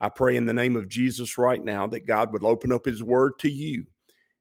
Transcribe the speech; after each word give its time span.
I 0.00 0.08
pray 0.08 0.36
in 0.36 0.46
the 0.46 0.54
name 0.54 0.76
of 0.76 0.88
Jesus 0.88 1.36
right 1.36 1.62
now 1.62 1.86
that 1.88 2.06
God 2.06 2.32
would 2.32 2.42
open 2.42 2.72
up 2.72 2.86
his 2.86 3.02
word 3.02 3.38
to 3.40 3.50
you 3.50 3.84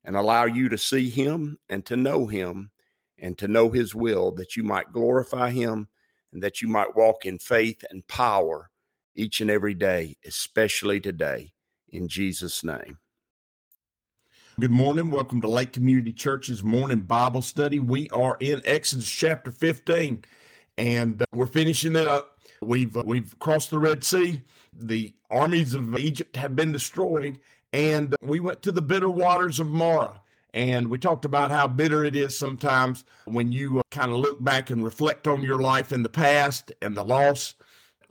and 0.06 0.16
allow 0.16 0.46
you 0.46 0.70
to 0.70 0.78
see 0.78 1.10
him 1.10 1.58
and 1.70 1.86
to 1.86 1.98
know 1.98 2.28
him 2.28 2.72
and 3.18 3.38
to 3.38 3.50
know 3.50 3.70
his 3.70 3.94
will, 3.94 4.32
that 4.32 4.56
you 4.56 4.64
might 4.64 4.94
glorify 4.94 5.50
him 5.50 5.90
and 6.32 6.42
that 6.42 6.62
you 6.62 6.70
might 6.70 6.96
walk 6.96 7.26
in 7.26 7.38
faith 7.38 7.84
and 7.90 8.08
power 8.08 8.70
each 9.16 9.42
and 9.42 9.52
every 9.52 9.74
day, 9.74 10.16
especially 10.26 11.02
today, 11.02 11.52
in 11.90 12.08
Jesus' 12.08 12.64
name. 12.64 12.98
Good 14.62 14.72
morning. 14.72 15.12
Welcome 15.12 15.42
to 15.42 15.50
Lake 15.50 15.74
Community 15.74 16.14
Church's 16.14 16.64
morning 16.64 17.02
Bible 17.02 17.42
study. 17.42 17.80
We 17.80 18.10
are 18.12 18.38
in 18.40 18.62
Exodus 18.64 19.10
chapter 19.10 19.52
15 19.52 20.24
and 20.78 21.22
uh, 21.22 21.26
we're 21.34 21.48
finishing 21.48 21.98
it 21.98 22.08
up. 22.08 22.40
We've 22.62 22.96
uh, 22.96 23.04
we've 23.06 23.38
crossed 23.40 23.70
the 23.70 23.80
Red 23.80 24.04
Sea 24.04 24.42
the 24.74 25.14
armies 25.30 25.74
of 25.74 25.98
Egypt 25.98 26.36
have 26.36 26.56
been 26.56 26.72
destroyed. 26.72 27.40
And 27.74 28.16
we 28.22 28.40
went 28.40 28.62
to 28.64 28.72
the 28.72 28.82
bitter 28.82 29.10
waters 29.10 29.60
of 29.60 29.68
Marah. 29.68 30.22
And 30.54 30.90
we 30.90 30.98
talked 30.98 31.26
about 31.26 31.52
how 31.52 31.68
bitter 31.68 32.04
it 32.04 32.16
is 32.16 32.38
sometimes 32.38 33.04
when 33.26 33.52
you 33.52 33.80
uh, 33.80 33.84
kind 33.92 34.12
of 34.12 34.18
look 34.18 34.44
back 34.44 34.72
and 34.72 34.84
reflect 34.84 35.28
on 35.28 35.44
your 35.44 35.60
life 35.60 35.92
in 35.92 36.02
the 36.02 36.10
past 36.10 36.72
and 36.82 36.98
the 36.98 37.04
loss 37.04 37.54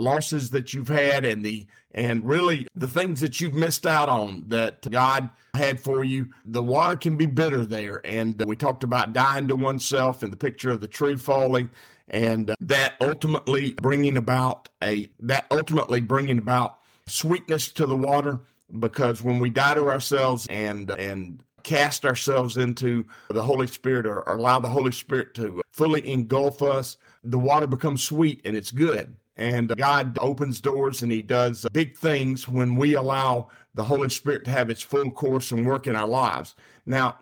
losses 0.01 0.51
that 0.51 0.73
you've 0.73 0.89
had 0.89 1.25
and 1.25 1.45
the 1.45 1.67
and 1.93 2.25
really 2.25 2.69
the 2.77 2.87
things 2.87 3.21
that 3.21 3.41
you've 3.41 3.55
missed 3.55 3.87
out 3.87 4.09
on 4.09 4.45
that 4.47 4.89
God 4.89 5.29
had 5.55 5.81
for 5.81 6.05
you. 6.05 6.29
The 6.45 6.63
water 6.63 6.97
can 6.97 7.17
be 7.17 7.27
bitter 7.27 7.65
there. 7.65 8.01
And 8.05 8.41
we 8.47 8.55
talked 8.55 8.85
about 8.85 9.13
dying 9.13 9.49
to 9.49 9.57
oneself 9.57 10.23
and 10.23 10.33
the 10.33 10.37
picture 10.37 10.71
of 10.71 10.81
the 10.81 10.87
tree 10.87 11.17
falling 11.17 11.71
and 12.11 12.55
that 12.61 12.95
ultimately 13.01 13.73
bringing 13.73 14.17
about 14.17 14.69
a 14.83 15.11
that 15.21 15.47
ultimately 15.51 16.01
bringing 16.01 16.39
about 16.39 16.79
sweetness 17.07 17.71
to 17.73 17.87
the 17.87 17.97
water 17.97 18.41
because 18.79 19.23
when 19.23 19.39
we 19.39 19.51
die 19.51 19.75
to 19.75 19.89
ourselves 19.89 20.47
and 20.51 20.91
and 20.91 21.43
cast 21.63 22.07
ourselves 22.07 22.57
into 22.57 23.05
the 23.29 23.43
Holy 23.43 23.67
Spirit 23.67 24.07
or, 24.07 24.27
or 24.29 24.37
allow 24.37 24.59
the 24.59 24.69
Holy 24.69 24.93
Spirit 24.93 25.35
to 25.35 25.61
fully 25.71 26.09
engulf 26.11 26.63
us, 26.63 26.97
the 27.25 27.39
water 27.39 27.67
becomes 27.67 28.03
sweet 28.03 28.41
and 28.45 28.57
it's 28.57 28.71
good. 28.71 29.15
And 29.37 29.77
God 29.77 30.19
opens 30.21 30.61
doors 30.61 31.03
and 31.03 31.13
He 31.13 31.23
does 31.23 31.67
big 31.73 31.97
things 31.97 32.49
when 32.49 32.77
we 32.77 32.95
allow 32.95 33.49
the 33.75 33.85
Holy 33.85 34.09
Spirit 34.09 34.45
to 34.47 34.51
have 34.51 34.71
its 34.71 34.83
full 34.83 35.11
course 35.11 35.53
and 35.53 35.67
work 35.67 35.87
in 35.87 35.95
our 35.95 36.09
lives. 36.09 36.55
Now, 36.87 37.19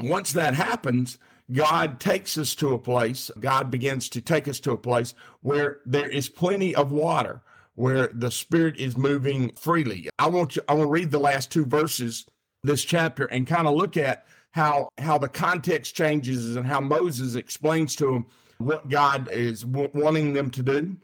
once 0.00 0.32
that 0.32 0.54
happens, 0.54 1.18
God 1.52 2.00
takes 2.00 2.38
us 2.38 2.54
to 2.56 2.72
a 2.74 2.78
place, 2.78 3.30
God 3.38 3.70
begins 3.70 4.08
to 4.10 4.20
take 4.20 4.48
us 4.48 4.60
to 4.60 4.72
a 4.72 4.78
place 4.78 5.14
where 5.42 5.80
there 5.84 6.08
is 6.08 6.28
plenty 6.28 6.74
of 6.74 6.90
water, 6.90 7.42
where 7.74 8.08
the 8.14 8.30
Spirit 8.30 8.78
is 8.78 8.96
moving 8.96 9.52
freely. 9.54 10.08
I 10.18 10.28
want 10.28 10.56
you, 10.56 10.62
I 10.68 10.74
want 10.74 10.86
to 10.88 10.92
read 10.92 11.10
the 11.10 11.18
last 11.18 11.50
two 11.50 11.66
verses 11.66 12.26
this 12.62 12.82
chapter 12.84 13.26
and 13.26 13.46
kind 13.46 13.68
of 13.68 13.74
look 13.74 13.96
at 13.96 14.26
how 14.52 14.88
how 14.98 15.18
the 15.18 15.28
context 15.28 15.94
changes 15.94 16.56
and 16.56 16.66
how 16.66 16.80
Moses 16.80 17.34
explains 17.34 17.94
to 17.96 18.06
them 18.06 18.26
what 18.58 18.88
God 18.88 19.28
is 19.30 19.62
w- 19.62 19.90
wanting 19.92 20.32
them 20.32 20.50
to 20.52 20.62
do 20.62 20.96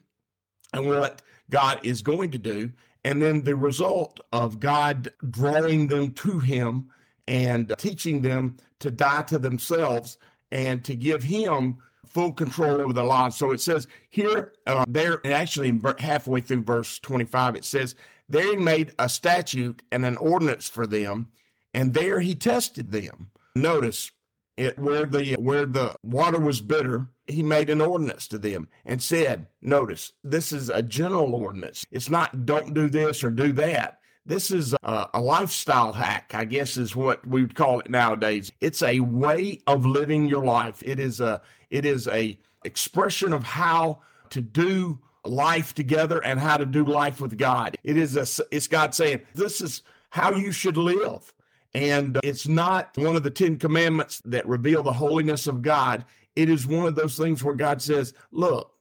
and 0.73 0.87
what 0.87 1.21
God 1.51 1.81
is 1.83 2.01
going 2.01 2.31
to 2.31 2.39
do 2.39 2.73
and 3.05 3.21
then 3.21 3.43
the 3.43 3.57
result 3.57 4.21
of 4.33 4.61
God 4.61 5.11
drawing 5.31 5.89
them 5.89 6.13
to 6.13 6.39
him 6.39 6.91
and 7.27 7.73
teaching 7.79 8.23
them 8.23 8.57
to 8.81 8.91
die 8.91 9.23
to 9.23 9.39
themselves 9.39 10.19
and 10.51 10.85
to 10.85 10.95
give 10.95 11.23
him 11.23 11.79
full 12.07 12.33
control 12.33 12.81
over 12.81 12.93
the 12.93 13.03
lives. 13.03 13.37
So 13.37 13.53
it 13.53 13.61
says 13.61 13.87
here, 14.09 14.53
uh, 14.67 14.85
there, 14.89 15.25
actually 15.27 15.79
halfway 15.99 16.41
through 16.41 16.63
verse 16.63 16.99
25, 16.99 17.57
it 17.57 17.65
says, 17.65 17.95
There 18.29 18.45
he 18.45 18.57
made 18.57 18.93
a 18.99 19.09
statute 19.09 19.83
and 19.93 20.05
an 20.05 20.17
ordinance 20.17 20.69
for 20.69 20.87
them, 20.87 21.29
and 21.73 21.95
there 21.95 22.21
he 22.21 22.35
tested 22.35 22.91
them. 22.91 23.31
Notice 23.55 24.11
it 24.57 24.79
where 24.79 25.07
the 25.07 25.35
where 25.37 25.65
the 25.65 25.95
water 26.03 26.39
was 26.39 26.61
bitter, 26.61 27.09
he 27.27 27.43
made 27.43 27.71
an 27.71 27.81
ordinance 27.81 28.29
to 28.29 28.39
them 28.39 28.69
and 28.85 29.03
said, 29.03 29.47
Notice, 29.63 30.13
this 30.23 30.53
is 30.53 30.69
a 30.69 30.83
general 30.83 31.35
ordinance. 31.35 31.87
It's 31.91 32.11
not 32.11 32.45
don't 32.45 32.75
do 32.75 32.89
this 32.89 33.25
or 33.25 33.31
do 33.31 33.53
that. 33.53 34.00
This 34.31 34.53
is 34.53 34.77
a, 34.85 35.09
a, 35.15 35.21
lifestyle 35.21 35.93
hack, 35.93 36.31
I 36.37 36.45
guess 36.45 36.77
is 36.77 36.95
what 36.95 37.27
we 37.27 37.43
would 37.43 37.57
call 37.57 37.81
it 37.81 37.91
nowadays. 37.91 38.53
It's 38.61 38.81
a 38.81 39.01
way 39.01 39.61
of 39.67 39.85
living 39.85 40.29
your 40.29 40.45
life. 40.45 40.81
It 40.87 41.01
is 41.01 41.19
a 41.21 41.43
it 41.69 41.85
is 41.85 42.07
a 42.07 42.39
expression 42.65 43.33
of 43.33 43.43
how 43.43 44.03
to 44.29 44.41
do 44.41 45.01
life 45.25 45.75
together 45.75 46.25
and 46.25 46.39
how 46.39 46.59
to 46.59 46.65
do 46.65 46.85
life 46.85 47.21
with 47.21 47.39
God. 47.39 47.77
It 47.83 47.97
is 47.97 48.17
a 48.17 48.45
it's 48.53 48.69
God 48.69 48.95
saying 48.95 49.23
this 49.35 49.61
is 49.61 49.83
how 50.11 50.33
you 50.37 50.53
should 50.53 50.77
live. 50.77 51.35
And 51.75 52.17
uh, 52.17 52.21
it's 52.23 52.47
not 52.47 52.97
one 52.97 53.17
of 53.17 53.25
the 53.25 53.33
10 53.33 53.59
commandments 53.59 54.23
that 54.27 54.47
reveal 54.47 54.85
the 54.85 54.93
holiness 54.93 55.49
of 55.49 55.61
God. 55.61 56.05
It 56.37 56.49
is 56.49 56.69
one 56.69 56.87
of 56.87 56.95
those 56.95 57.17
things 57.17 57.43
where 57.43 57.57
God 57.57 57.83
says, 57.83 58.15
look, 58.31 58.75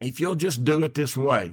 if 0.00 0.18
you'll 0.18 0.34
just 0.34 0.64
do 0.64 0.82
it 0.82 0.94
this 0.94 1.14
way, 1.14 1.52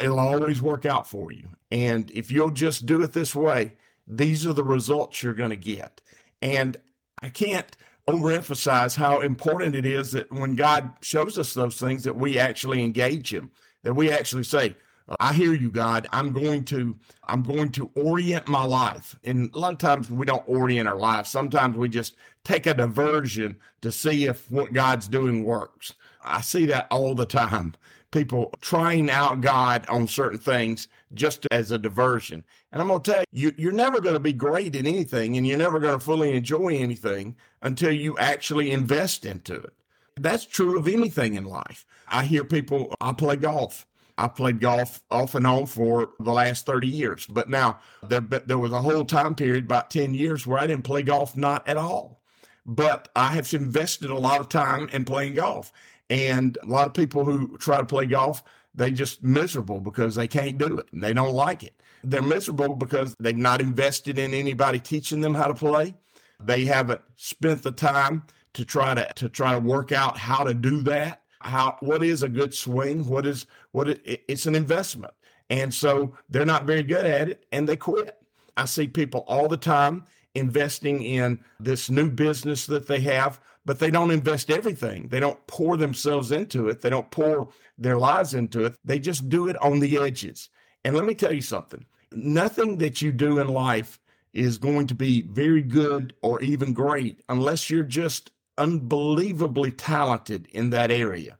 it'll 0.00 0.18
always 0.18 0.60
work 0.60 0.84
out 0.84 1.08
for 1.08 1.30
you. 1.30 1.48
And 1.70 2.10
if 2.12 2.30
you'll 2.30 2.50
just 2.50 2.86
do 2.86 3.02
it 3.02 3.12
this 3.12 3.34
way, 3.34 3.72
these 4.06 4.46
are 4.46 4.52
the 4.52 4.64
results 4.64 5.22
you're 5.22 5.34
going 5.34 5.50
to 5.50 5.56
get. 5.56 6.00
And 6.42 6.76
I 7.22 7.28
can't 7.28 7.76
overemphasize 8.08 8.96
how 8.96 9.20
important 9.20 9.76
it 9.76 9.86
is 9.86 10.10
that 10.12 10.30
when 10.32 10.56
God 10.56 10.90
shows 11.00 11.38
us 11.38 11.54
those 11.54 11.76
things 11.78 12.02
that 12.04 12.16
we 12.16 12.38
actually 12.38 12.82
engage 12.82 13.32
him, 13.32 13.50
that 13.82 13.94
we 13.94 14.10
actually 14.10 14.42
say, 14.44 14.74
I 15.18 15.32
hear 15.32 15.54
you, 15.54 15.70
God. 15.70 16.06
I'm 16.12 16.32
going 16.32 16.64
to 16.66 16.96
I'm 17.26 17.42
going 17.42 17.70
to 17.72 17.90
orient 17.96 18.46
my 18.46 18.64
life. 18.64 19.16
And 19.24 19.52
a 19.54 19.58
lot 19.58 19.72
of 19.72 19.78
times 19.78 20.08
we 20.08 20.24
don't 20.24 20.44
orient 20.46 20.88
our 20.88 20.96
life. 20.96 21.26
Sometimes 21.26 21.76
we 21.76 21.88
just 21.88 22.14
take 22.44 22.66
a 22.66 22.74
diversion 22.74 23.56
to 23.82 23.90
see 23.90 24.26
if 24.26 24.48
what 24.50 24.72
God's 24.72 25.08
doing 25.08 25.44
works. 25.44 25.94
I 26.24 26.40
see 26.42 26.66
that 26.66 26.86
all 26.90 27.14
the 27.14 27.26
time 27.26 27.74
people 28.10 28.52
trying 28.60 29.10
out 29.10 29.40
God 29.40 29.86
on 29.88 30.06
certain 30.06 30.38
things 30.38 30.88
just 31.14 31.46
as 31.50 31.70
a 31.70 31.78
diversion. 31.78 32.44
And 32.72 32.80
I'm 32.80 32.88
going 32.88 33.02
to 33.02 33.12
tell 33.12 33.24
you, 33.32 33.52
you're 33.56 33.72
never 33.72 34.00
going 34.00 34.14
to 34.14 34.20
be 34.20 34.32
great 34.32 34.76
at 34.76 34.86
anything 34.86 35.36
and 35.36 35.46
you're 35.46 35.58
never 35.58 35.80
going 35.80 35.98
to 35.98 36.04
fully 36.04 36.36
enjoy 36.36 36.76
anything 36.76 37.36
until 37.62 37.92
you 37.92 38.16
actually 38.18 38.70
invest 38.70 39.24
into 39.24 39.54
it. 39.54 39.72
That's 40.16 40.44
true 40.44 40.78
of 40.78 40.86
anything 40.86 41.34
in 41.34 41.44
life. 41.44 41.86
I 42.08 42.24
hear 42.24 42.44
people, 42.44 42.94
I 43.00 43.12
play 43.12 43.36
golf. 43.36 43.86
I 44.18 44.28
played 44.28 44.60
golf 44.60 45.00
off 45.10 45.34
and 45.34 45.46
on 45.46 45.64
for 45.64 46.10
the 46.20 46.32
last 46.32 46.66
30 46.66 46.86
years. 46.86 47.26
But 47.26 47.48
now 47.48 47.80
there, 48.02 48.20
there 48.20 48.58
was 48.58 48.72
a 48.72 48.82
whole 48.82 49.04
time 49.04 49.34
period, 49.34 49.64
about 49.64 49.90
10 49.90 50.12
years, 50.12 50.46
where 50.46 50.58
I 50.58 50.66
didn't 50.66 50.84
play 50.84 51.02
golf, 51.02 51.36
not 51.36 51.66
at 51.66 51.78
all. 51.78 52.20
But 52.66 53.08
I 53.16 53.28
have 53.28 53.52
invested 53.54 54.10
a 54.10 54.18
lot 54.18 54.40
of 54.40 54.50
time 54.50 54.90
in 54.92 55.06
playing 55.06 55.34
golf. 55.34 55.72
And 56.10 56.58
a 56.62 56.66
lot 56.66 56.86
of 56.86 56.92
people 56.92 57.24
who 57.24 57.56
try 57.56 57.78
to 57.78 57.86
play 57.86 58.04
golf, 58.04 58.42
they 58.74 58.90
just 58.90 59.22
miserable 59.22 59.80
because 59.80 60.14
they 60.14 60.28
can't 60.28 60.58
do 60.58 60.78
it 60.78 60.86
and 60.92 61.02
they 61.02 61.12
don't 61.12 61.34
like 61.34 61.62
it. 61.62 61.74
They're 62.04 62.22
miserable 62.22 62.74
because 62.74 63.14
they've 63.20 63.36
not 63.36 63.60
invested 63.60 64.18
in 64.18 64.32
anybody 64.32 64.78
teaching 64.78 65.20
them 65.20 65.34
how 65.34 65.48
to 65.48 65.54
play. 65.54 65.94
They 66.42 66.64
haven't 66.64 67.00
spent 67.16 67.62
the 67.62 67.72
time 67.72 68.22
to 68.54 68.64
try 68.64 68.94
to 68.94 69.10
to 69.16 69.28
try 69.28 69.52
to 69.52 69.60
work 69.60 69.92
out 69.92 70.16
how 70.16 70.44
to 70.44 70.54
do 70.54 70.82
that. 70.82 71.22
How 71.40 71.76
what 71.80 72.02
is 72.02 72.22
a 72.22 72.28
good 72.28 72.54
swing? 72.54 73.06
What 73.06 73.26
is 73.26 73.46
what 73.72 73.88
it, 73.88 74.24
it's 74.28 74.46
an 74.46 74.54
investment. 74.54 75.12
And 75.50 75.72
so 75.74 76.16
they're 76.28 76.46
not 76.46 76.64
very 76.64 76.82
good 76.82 77.04
at 77.04 77.28
it 77.28 77.44
and 77.52 77.68
they 77.68 77.76
quit. 77.76 78.16
I 78.56 78.64
see 78.64 78.86
people 78.86 79.24
all 79.26 79.48
the 79.48 79.56
time 79.56 80.04
investing 80.34 81.02
in 81.02 81.40
this 81.58 81.90
new 81.90 82.08
business 82.08 82.66
that 82.66 82.86
they 82.86 83.00
have 83.00 83.40
but 83.70 83.78
they 83.78 83.92
don't 83.92 84.10
invest 84.10 84.50
everything. 84.50 85.06
They 85.06 85.20
don't 85.20 85.46
pour 85.46 85.76
themselves 85.76 86.32
into 86.32 86.68
it. 86.68 86.80
They 86.80 86.90
don't 86.90 87.08
pour 87.12 87.50
their 87.78 87.98
lives 87.98 88.34
into 88.34 88.64
it. 88.64 88.74
They 88.84 88.98
just 88.98 89.28
do 89.28 89.46
it 89.46 89.56
on 89.62 89.78
the 89.78 89.96
edges. 89.96 90.48
And 90.84 90.96
let 90.96 91.04
me 91.04 91.14
tell 91.14 91.32
you 91.32 91.40
something 91.40 91.86
nothing 92.10 92.78
that 92.78 93.00
you 93.00 93.12
do 93.12 93.38
in 93.38 93.46
life 93.46 94.00
is 94.32 94.58
going 94.58 94.88
to 94.88 94.96
be 94.96 95.22
very 95.22 95.62
good 95.62 96.14
or 96.20 96.42
even 96.42 96.72
great 96.72 97.22
unless 97.28 97.70
you're 97.70 97.84
just 97.84 98.32
unbelievably 98.58 99.70
talented 99.70 100.48
in 100.50 100.70
that 100.70 100.90
area. 100.90 101.38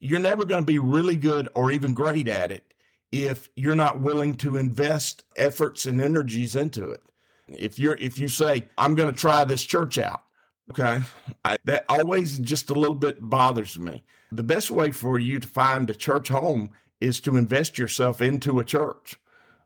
You're 0.00 0.18
never 0.18 0.46
going 0.46 0.62
to 0.62 0.72
be 0.72 0.78
really 0.78 1.16
good 1.16 1.50
or 1.54 1.70
even 1.70 1.92
great 1.92 2.26
at 2.26 2.50
it 2.50 2.72
if 3.12 3.50
you're 3.54 3.74
not 3.74 4.00
willing 4.00 4.34
to 4.36 4.56
invest 4.56 5.24
efforts 5.36 5.84
and 5.84 6.00
energies 6.00 6.56
into 6.56 6.88
it. 6.88 7.02
If 7.48 7.78
you're 7.78 7.96
if 7.96 8.18
you 8.18 8.28
say 8.28 8.66
I'm 8.78 8.94
going 8.94 9.12
to 9.12 9.20
try 9.20 9.44
this 9.44 9.62
church 9.62 9.98
out, 9.98 10.22
okay, 10.70 11.00
I, 11.44 11.58
that 11.64 11.84
always 11.88 12.38
just 12.38 12.70
a 12.70 12.74
little 12.74 12.94
bit 12.94 13.18
bothers 13.20 13.78
me. 13.78 14.04
The 14.32 14.42
best 14.42 14.70
way 14.70 14.90
for 14.90 15.18
you 15.18 15.38
to 15.38 15.46
find 15.46 15.88
a 15.88 15.94
church 15.94 16.28
home 16.28 16.70
is 17.00 17.20
to 17.20 17.36
invest 17.36 17.78
yourself 17.78 18.20
into 18.20 18.58
a 18.58 18.64
church. 18.64 19.16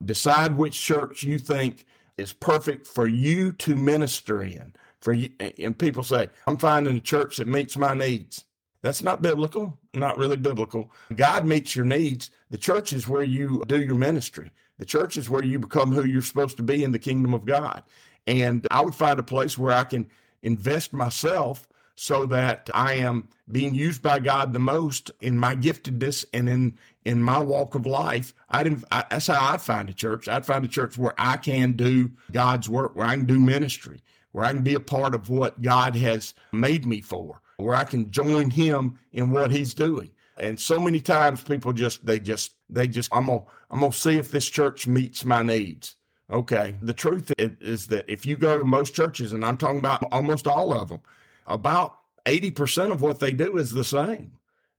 Decide 0.04 0.56
which 0.56 0.80
church 0.80 1.22
you 1.22 1.38
think 1.38 1.86
is 2.18 2.32
perfect 2.32 2.86
for 2.86 3.06
you 3.06 3.52
to 3.52 3.76
minister 3.76 4.42
in. 4.42 4.74
For 5.00 5.14
you, 5.14 5.30
and 5.58 5.78
people 5.78 6.02
say, 6.02 6.28
I'm 6.46 6.58
finding 6.58 6.96
a 6.96 7.00
church 7.00 7.38
that 7.38 7.48
meets 7.48 7.76
my 7.76 7.94
needs. 7.94 8.44
That's 8.82 9.02
not 9.02 9.22
biblical, 9.22 9.78
not 9.94 10.18
really 10.18 10.36
biblical. 10.36 10.90
God 11.14 11.46
meets 11.46 11.74
your 11.74 11.84
needs. 11.84 12.30
The 12.50 12.58
church 12.58 12.92
is 12.92 13.08
where 13.08 13.22
you 13.22 13.62
do 13.66 13.80
your 13.80 13.94
ministry. 13.94 14.50
The 14.78 14.84
church 14.86 15.16
is 15.16 15.28
where 15.28 15.44
you 15.44 15.58
become 15.58 15.92
who 15.92 16.04
you're 16.04 16.22
supposed 16.22 16.56
to 16.58 16.62
be 16.62 16.84
in 16.84 16.92
the 16.92 16.98
kingdom 16.98 17.34
of 17.34 17.44
God. 17.44 17.82
And 18.26 18.66
I 18.70 18.80
would 18.80 18.94
find 18.94 19.18
a 19.18 19.22
place 19.22 19.58
where 19.58 19.72
I 19.72 19.84
can 19.84 20.06
invest 20.42 20.92
myself 20.92 21.68
so 21.94 22.24
that 22.26 22.70
I 22.72 22.94
am 22.94 23.28
being 23.50 23.74
used 23.74 24.02
by 24.02 24.20
God 24.20 24.52
the 24.52 24.58
most 24.58 25.10
in 25.20 25.36
my 25.38 25.54
giftedness 25.54 26.24
and 26.32 26.48
in 26.48 26.78
in 27.04 27.22
my 27.22 27.38
walk 27.38 27.74
of 27.74 27.86
life. 27.86 28.34
I 28.48 28.62
didn't. 28.62 28.84
I, 28.90 29.04
that's 29.10 29.26
how 29.26 29.52
I'd 29.52 29.60
find 29.60 29.88
a 29.88 29.94
church. 29.94 30.28
I'd 30.28 30.46
find 30.46 30.64
a 30.64 30.68
church 30.68 30.96
where 30.96 31.14
I 31.18 31.36
can 31.36 31.72
do 31.72 32.10
God's 32.32 32.68
work, 32.68 32.96
where 32.96 33.06
I 33.06 33.16
can 33.16 33.26
do 33.26 33.38
ministry, 33.38 34.02
where 34.32 34.44
I 34.44 34.52
can 34.52 34.62
be 34.62 34.74
a 34.74 34.80
part 34.80 35.14
of 35.14 35.28
what 35.30 35.60
God 35.62 35.94
has 35.96 36.34
made 36.52 36.86
me 36.86 37.00
for 37.00 37.40
where 37.60 37.76
I 37.76 37.84
can 37.84 38.10
join 38.10 38.50
him 38.50 38.98
in 39.12 39.30
what 39.30 39.50
he's 39.50 39.74
doing. 39.74 40.10
And 40.38 40.58
so 40.58 40.80
many 40.80 41.00
times 41.00 41.42
people 41.42 41.72
just 41.72 42.04
they 42.04 42.18
just 42.18 42.54
they 42.68 42.88
just 42.88 43.14
I'm 43.14 43.26
gonna 43.26 43.42
I'm 43.70 43.80
gonna 43.80 43.92
see 43.92 44.16
if 44.16 44.30
this 44.30 44.48
church 44.48 44.86
meets 44.86 45.24
my 45.24 45.42
needs. 45.42 45.96
Okay. 46.30 46.76
The 46.82 46.94
truth 46.94 47.32
is 47.38 47.86
that 47.88 48.04
if 48.08 48.24
you 48.24 48.36
go 48.36 48.58
to 48.58 48.64
most 48.64 48.94
churches, 48.94 49.32
and 49.32 49.44
I'm 49.44 49.56
talking 49.56 49.78
about 49.78 50.04
almost 50.12 50.46
all 50.46 50.72
of 50.72 50.88
them, 50.88 51.00
about 51.46 51.96
80% 52.26 52.92
of 52.92 53.02
what 53.02 53.18
they 53.18 53.32
do 53.32 53.56
is 53.56 53.72
the 53.72 53.84
same. 53.84 54.32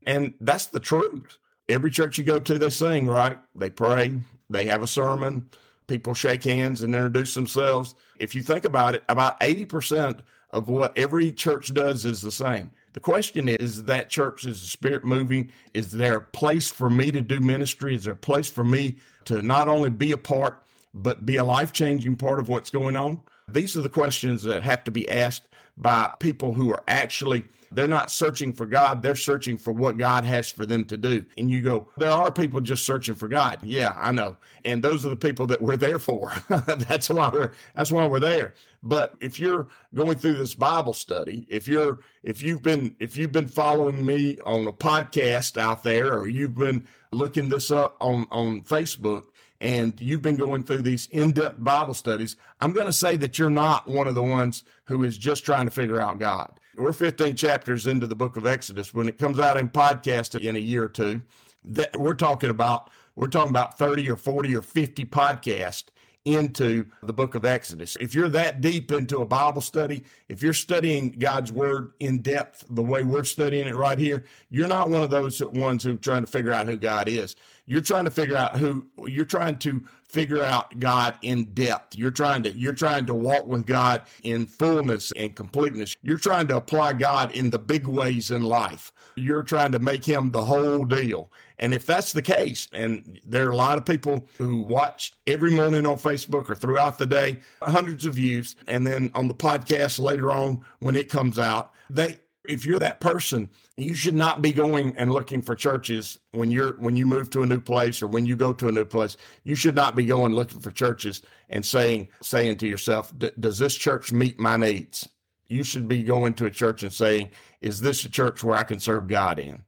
And 0.06 0.34
that's 0.40 0.68
the 0.68 0.80
truth. 0.80 1.38
Every 1.70 1.92
church 1.92 2.18
you 2.18 2.24
go 2.24 2.40
to, 2.40 2.58
they 2.58 2.70
sing, 2.70 3.08
right? 3.08 3.38
They 3.56 3.70
pray, 3.70 4.14
they 4.50 4.66
have 4.66 4.82
a 4.82 4.88
sermon, 4.88 5.50
people 5.88 6.14
shake 6.14 6.44
hands 6.44 6.82
and 6.82 6.96
introduce 6.96 7.34
themselves. 7.34 7.96
If 8.20 8.34
you 8.34 8.44
think 8.44 8.66
about 8.66 8.96
it, 8.96 9.04
about 9.10 9.40
80% 9.42 10.20
of 10.52 10.70
what 10.70 10.98
every 10.98 11.32
church 11.32 11.74
does 11.74 12.06
is 12.06 12.22
the 12.22 12.32
same. 12.32 12.72
The 12.94 13.00
question 13.00 13.48
is, 13.48 13.58
is 13.58 13.84
that 13.86 14.10
church 14.10 14.46
is 14.46 14.62
the 14.62 14.68
spirit 14.68 15.06
moving? 15.06 15.52
Is 15.74 15.92
there 15.92 16.18
a 16.18 16.22
place 16.22 16.70
for 16.70 16.90
me 16.90 17.12
to 17.12 17.22
do 17.22 17.40
ministry? 17.40 17.96
Is 17.96 18.04
there 18.04 18.14
a 18.14 18.18
place 18.18 18.50
for 18.50 18.64
me 18.64 18.98
to 19.26 19.42
not 19.42 19.68
only 19.68 19.90
be 19.90 20.12
a 20.12 20.18
part, 20.18 20.64
but 20.94 21.26
be 21.26 21.38
a 21.38 21.44
life 21.44 21.72
changing 21.74 22.16
part 22.16 22.40
of 22.40 22.50
what's 22.50 22.70
going 22.70 22.96
on? 22.96 23.22
These 23.48 23.76
are 23.78 23.82
the 23.82 23.90
questions 23.90 24.44
that 24.44 24.64
have 24.64 24.84
to 24.86 24.92
be 24.92 25.10
asked 25.10 25.48
by 25.78 26.14
people 26.20 26.54
who 26.54 26.72
are 26.72 26.84
actually 26.88 27.46
they're 27.72 27.88
not 27.88 28.12
searching 28.12 28.52
for 28.52 28.66
God, 28.66 29.02
they're 29.02 29.16
searching 29.16 29.58
for 29.58 29.72
what 29.72 29.98
God 29.98 30.26
has 30.26 30.52
for 30.52 30.66
them 30.66 30.84
to 30.86 30.98
do. 30.98 31.26
And 31.38 31.50
you 31.50 31.62
go, 31.62 31.88
there 31.98 32.12
are 32.12 32.32
people 32.32 32.60
just 32.60 32.86
searching 32.86 33.16
for 33.16 33.30
God. 33.30 33.60
Yeah, 33.64 33.94
I 33.96 34.12
know. 34.12 34.36
And 34.66 34.84
those 34.84 35.06
are 35.06 35.10
the 35.10 35.16
people 35.16 35.48
that 35.48 35.62
we're 35.62 35.78
there 35.78 36.00
for. 36.00 36.34
that's 36.68 37.10
why 37.10 37.30
we're 37.30 37.52
that's 37.76 37.92
why 37.92 38.06
we're 38.06 38.20
there. 38.20 38.54
But 38.84 39.16
if 39.22 39.40
you're 39.40 39.68
going 39.94 40.18
through 40.18 40.34
this 40.34 40.54
Bible 40.54 40.94
study, 40.94 41.48
if 41.50 41.68
you're 41.68 42.00
if 42.24 42.42
you've 42.42 42.62
been 42.62 42.96
if 43.00 43.16
you've 43.16 43.32
been 43.32 43.48
following 43.48 44.06
me 44.06 44.38
on 44.46 44.68
a 44.68 44.74
podcast 44.74 45.58
out 45.58 45.84
there 45.84 46.14
or 46.14 46.28
you've 46.28 46.56
been 46.56 46.86
looking 47.14 47.48
this 47.48 47.72
up 47.72 47.96
on 48.02 48.28
on 48.32 48.62
Facebook, 48.62 49.26
and 49.62 49.94
you've 50.02 50.24
been 50.24 50.36
going 50.36 50.64
through 50.64 50.82
these 50.82 51.08
in-depth 51.12 51.64
Bible 51.64 51.94
studies, 51.94 52.36
I'm 52.60 52.74
going 52.74 52.88
to 52.88 52.94
say 52.94 53.16
that 53.18 53.38
you're 53.38 53.52
not 53.52 53.88
one 53.88 54.08
of 54.08 54.16
the 54.16 54.24
ones 54.24 54.64
who 54.86 55.04
is 55.04 55.18
just 55.18 55.46
trying 55.46 55.66
to 55.66 55.72
figure 55.72 56.02
out 56.02 56.20
God. 56.20 56.60
We're 56.76 56.94
15 56.94 57.36
chapters 57.36 57.86
into 57.86 58.08
the 58.08 58.16
book 58.16 58.38
of 58.38 58.48
Exodus. 58.48 58.94
When 58.94 59.08
it 59.08 59.20
comes 59.20 59.40
out 59.40 59.58
in 59.58 59.70
podcast 59.70 60.40
in 60.40 60.56
a 60.56 60.60
year 60.60 60.84
or 60.86 60.90
two, 60.90 61.22
that 61.64 61.96
we're 61.98 62.16
talking 62.16 62.50
about 62.50 62.90
we're 63.16 63.28
talking 63.28 63.52
about 63.52 63.78
30 63.78 64.10
or 64.10 64.16
40 64.16 64.56
or 64.56 64.62
50 64.62 65.06
podcasts 65.06 65.84
into 66.26 66.86
the 67.02 67.14
book 67.14 67.36
of 67.36 67.46
Exodus. 67.46 67.98
If 68.00 68.14
you're 68.14 68.30
that 68.30 68.62
deep 68.62 68.92
into 68.92 69.20
a 69.20 69.26
Bible 69.26 69.62
study, 69.62 70.04
if 70.30 70.44
you're 70.44 70.54
studying 70.54 71.12
God's 71.12 71.52
word 71.52 71.94
in 72.00 72.22
depth 72.22 72.66
the 72.70 72.84
way 72.84 73.04
we're 73.04 73.24
studying 73.24 73.68
it 73.68 73.76
right 73.76 73.98
here, 73.98 74.26
you're 74.50 74.68
not 74.68 74.90
one 74.90 75.02
of 75.02 75.10
those 75.10 75.42
ones 75.42 75.84
who 75.84 75.94
are 75.94 75.98
trying 75.98 76.24
to 76.24 76.32
figure 76.32 76.54
out 76.54 76.68
who 76.68 76.78
God 76.78 77.08
is. 77.08 77.36
You're 77.66 77.82
trying 77.82 78.06
to 78.06 78.12
figure 78.12 78.38
out 78.38 78.58
who 78.58 78.86
you're 79.06 79.26
trying 79.26 79.58
to 79.60 79.84
figure 80.04 80.44
out 80.44 80.78
God 80.80 81.16
in 81.22 81.46
depth. 81.54 81.96
You're 81.98 82.12
trying 82.12 82.44
to 82.44 82.52
you're 82.52 82.74
trying 82.74 83.06
to 83.06 83.14
walk 83.14 83.48
with 83.48 83.66
God 83.66 84.02
in 84.24 84.46
fullness 84.46 85.14
and 85.16 85.36
completeness. 85.36 85.96
You're 86.02 86.18
trying 86.18 86.48
to 86.50 86.58
apply 86.58 86.94
God 86.94 87.32
in 87.32 87.50
the 87.50 87.60
big 87.60 87.88
ways 87.88 88.30
in 88.30 88.44
life. 88.44 88.92
You're 89.16 89.44
trying 89.44 89.72
to 89.72 89.80
make 89.80 90.04
him 90.04 90.32
the 90.32 90.44
whole 90.44 90.84
deal. 90.86 91.32
And 91.62 91.76
if 91.76 91.86
that's 91.86 92.12
the 92.12 92.24
case, 92.24 92.68
and 92.74 93.22
there 93.24 93.48
are 93.48 93.52
a 93.52 93.56
lot 93.56 93.78
of 93.78 93.86
people 93.86 94.28
who 94.40 94.64
watch 94.64 95.14
every 95.28 95.52
morning 95.52 95.86
on 95.86 95.98
Facebook 95.98 96.50
or 96.50 96.56
throughout 96.56 96.98
the 96.98 97.06
day, 97.06 97.38
hundreds 97.62 98.06
of 98.08 98.16
views, 98.16 98.56
and 98.68 98.86
then 98.86 99.12
on 99.14 99.28
the 99.28 99.36
podcast 99.36 100.00
later 100.00 100.32
on 100.32 100.66
when 100.80 100.96
it 100.96 101.08
comes 101.08 101.38
out, 101.38 101.72
they 101.90 102.18
if 102.46 102.66
you're 102.66 102.80
that 102.80 103.00
person, 103.00 103.48
you 103.78 103.94
should 103.94 104.16
not 104.16 104.42
be 104.42 104.52
going 104.52 104.96
and 104.98 105.12
looking 105.12 105.44
for 105.44 105.56
churches 105.56 106.18
when 106.32 106.50
you're 106.50 106.74
when 106.74 106.96
you 106.96 107.06
move 107.06 107.30
to 107.30 107.44
a 107.44 107.46
new 107.46 107.62
place 107.62 108.02
or 108.02 108.08
when 108.08 108.26
you 108.26 108.36
go 108.36 108.52
to 108.52 108.68
a 108.68 108.72
new 108.72 108.86
place. 108.86 109.16
You 109.44 109.54
should 109.54 109.76
not 109.76 109.96
be 109.96 110.06
going 110.06 110.34
looking 110.34 110.60
for 110.60 110.72
churches 110.72 111.22
and 111.50 111.64
saying 111.64 112.08
saying 112.22 112.58
to 112.58 112.68
yourself, 112.68 113.14
"Does 113.40 113.60
this 113.60 113.76
church 113.76 114.12
meet 114.12 114.40
my 114.40 114.58
needs?" 114.58 115.08
You 115.48 115.64
should 115.64 115.88
be 115.88 116.02
going 116.02 116.34
to 116.36 116.46
a 116.46 116.52
church 116.52 116.82
and 116.82 116.92
saying, 116.92 117.30
"Is 117.62 117.82
this 117.82 118.04
a 118.06 118.10
church 118.10 118.44
where 118.44 118.58
I 118.58 118.64
can 118.64 118.80
serve 118.80 119.08
God 119.08 119.38
in?" 119.38 119.62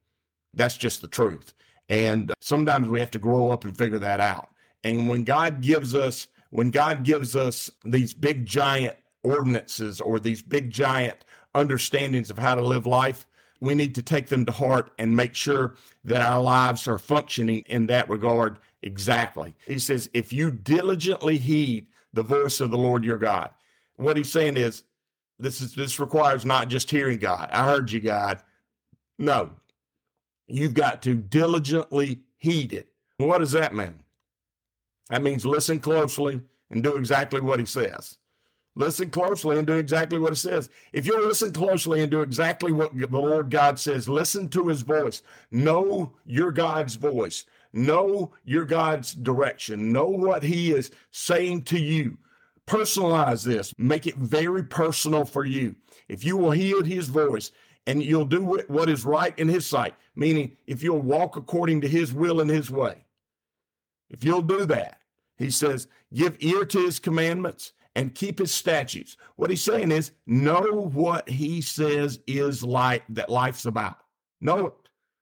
That's 0.55 0.77
just 0.77 1.01
the 1.01 1.07
truth. 1.07 1.53
And 1.89 2.33
sometimes 2.39 2.87
we 2.87 2.99
have 2.99 3.11
to 3.11 3.19
grow 3.19 3.51
up 3.51 3.65
and 3.65 3.77
figure 3.77 3.99
that 3.99 4.19
out. 4.19 4.49
And 4.83 5.07
when 5.07 5.23
God 5.23 5.61
gives 5.61 5.95
us 5.95 6.27
when 6.53 6.69
God 6.69 7.03
gives 7.03 7.35
us 7.35 7.71
these 7.83 8.13
big 8.13 8.45
giant 8.45 8.95
ordinances 9.23 9.99
or 9.99 10.19
these 10.19 10.43
big 10.43 10.69
giant 10.69 11.25
understandings 11.55 12.29
of 12.29 12.37
how 12.37 12.53
to 12.53 12.61
live 12.61 12.85
life, 12.85 13.25
we 13.59 13.73
need 13.73 13.95
to 13.95 14.03
take 14.03 14.27
them 14.27 14.45
to 14.45 14.51
heart 14.51 14.91
and 14.99 15.15
make 15.15 15.33
sure 15.33 15.73
that 16.03 16.21
our 16.21 16.39
lives 16.39 16.87
are 16.87 16.99
functioning 16.99 17.63
in 17.65 17.87
that 17.87 18.07
regard 18.07 18.59
exactly. 18.83 19.55
He 19.65 19.79
says, 19.79 20.11
if 20.13 20.31
you 20.31 20.51
diligently 20.51 21.39
heed 21.39 21.87
the 22.13 22.21
voice 22.21 22.59
of 22.59 22.69
the 22.69 22.77
Lord 22.77 23.03
your 23.03 23.17
God, 23.17 23.49
what 23.95 24.15
he's 24.15 24.31
saying 24.31 24.57
is, 24.57 24.83
this 25.39 25.59
is 25.59 25.73
this 25.73 25.99
requires 25.99 26.45
not 26.45 26.67
just 26.67 26.91
hearing 26.91 27.17
God. 27.17 27.49
I 27.51 27.65
heard 27.65 27.91
you, 27.91 27.99
God. 27.99 28.43
No, 29.17 29.49
you've 30.47 30.73
got 30.73 31.01
to 31.03 31.15
diligently 31.15 32.21
heed 32.37 32.73
it. 32.73 32.87
What 33.17 33.39
does 33.39 33.51
that 33.51 33.75
mean? 33.75 33.99
That 35.09 35.21
means 35.23 35.45
listen 35.45 35.79
closely 35.79 36.41
and 36.69 36.83
do 36.83 36.95
exactly 36.95 37.41
what 37.41 37.59
he 37.59 37.65
says. 37.65 38.17
Listen 38.75 39.11
closely 39.11 39.59
and 39.59 39.67
do 39.67 39.73
exactly 39.73 40.17
what 40.17 40.33
it 40.33 40.37
says. 40.37 40.69
If 40.93 41.05
you 41.05 41.23
listen 41.23 41.53
closely 41.53 42.01
and 42.01 42.09
do 42.09 42.21
exactly 42.21 42.71
what 42.71 42.97
the 42.97 43.07
Lord 43.07 43.51
God 43.51 43.77
says, 43.77 44.09
listen 44.09 44.49
to 44.49 44.67
his 44.67 44.81
voice. 44.81 45.21
Know 45.51 46.13
your 46.25 46.51
God's 46.51 46.95
voice. 46.95 47.45
Know 47.71 48.31
your 48.45 48.65
God's 48.65 49.13
direction. 49.13 49.91
Know 49.91 50.07
what 50.07 50.41
he 50.41 50.71
is 50.71 50.91
saying 51.11 51.63
to 51.63 51.79
you. 51.79 52.17
Personalize 52.65 53.43
this. 53.43 53.73
Make 53.77 54.07
it 54.07 54.15
very 54.15 54.63
personal 54.63 55.25
for 55.25 55.45
you. 55.45 55.75
If 56.07 56.23
you 56.23 56.37
will 56.37 56.51
heed 56.51 56.87
his 56.87 57.09
voice 57.09 57.51
and 57.87 58.03
you'll 58.03 58.25
do 58.25 58.41
what 58.67 58.89
is 58.89 59.05
right 59.05 59.37
in 59.37 59.47
his 59.47 59.65
sight, 59.65 59.95
meaning 60.15 60.55
if 60.67 60.83
you'll 60.83 61.01
walk 61.01 61.35
according 61.35 61.81
to 61.81 61.87
his 61.87 62.13
will 62.13 62.41
and 62.41 62.49
his 62.49 62.71
way, 62.71 63.03
if 64.09 64.23
you'll 64.23 64.41
do 64.41 64.65
that, 64.65 64.99
he 65.37 65.49
says, 65.49 65.87
give 66.13 66.37
ear 66.39 66.65
to 66.65 66.79
his 66.79 66.99
commandments 66.99 67.73
and 67.95 68.15
keep 68.15 68.39
his 68.39 68.51
statutes. 68.51 69.17
What 69.35 69.49
he's 69.49 69.63
saying 69.63 69.91
is 69.91 70.11
know 70.25 70.89
what 70.93 71.27
he 71.27 71.61
says 71.61 72.19
is 72.27 72.63
like 72.63 73.03
that 73.09 73.29
life's 73.29 73.65
about. 73.65 73.97
Know 74.41 74.67
it. 74.67 74.73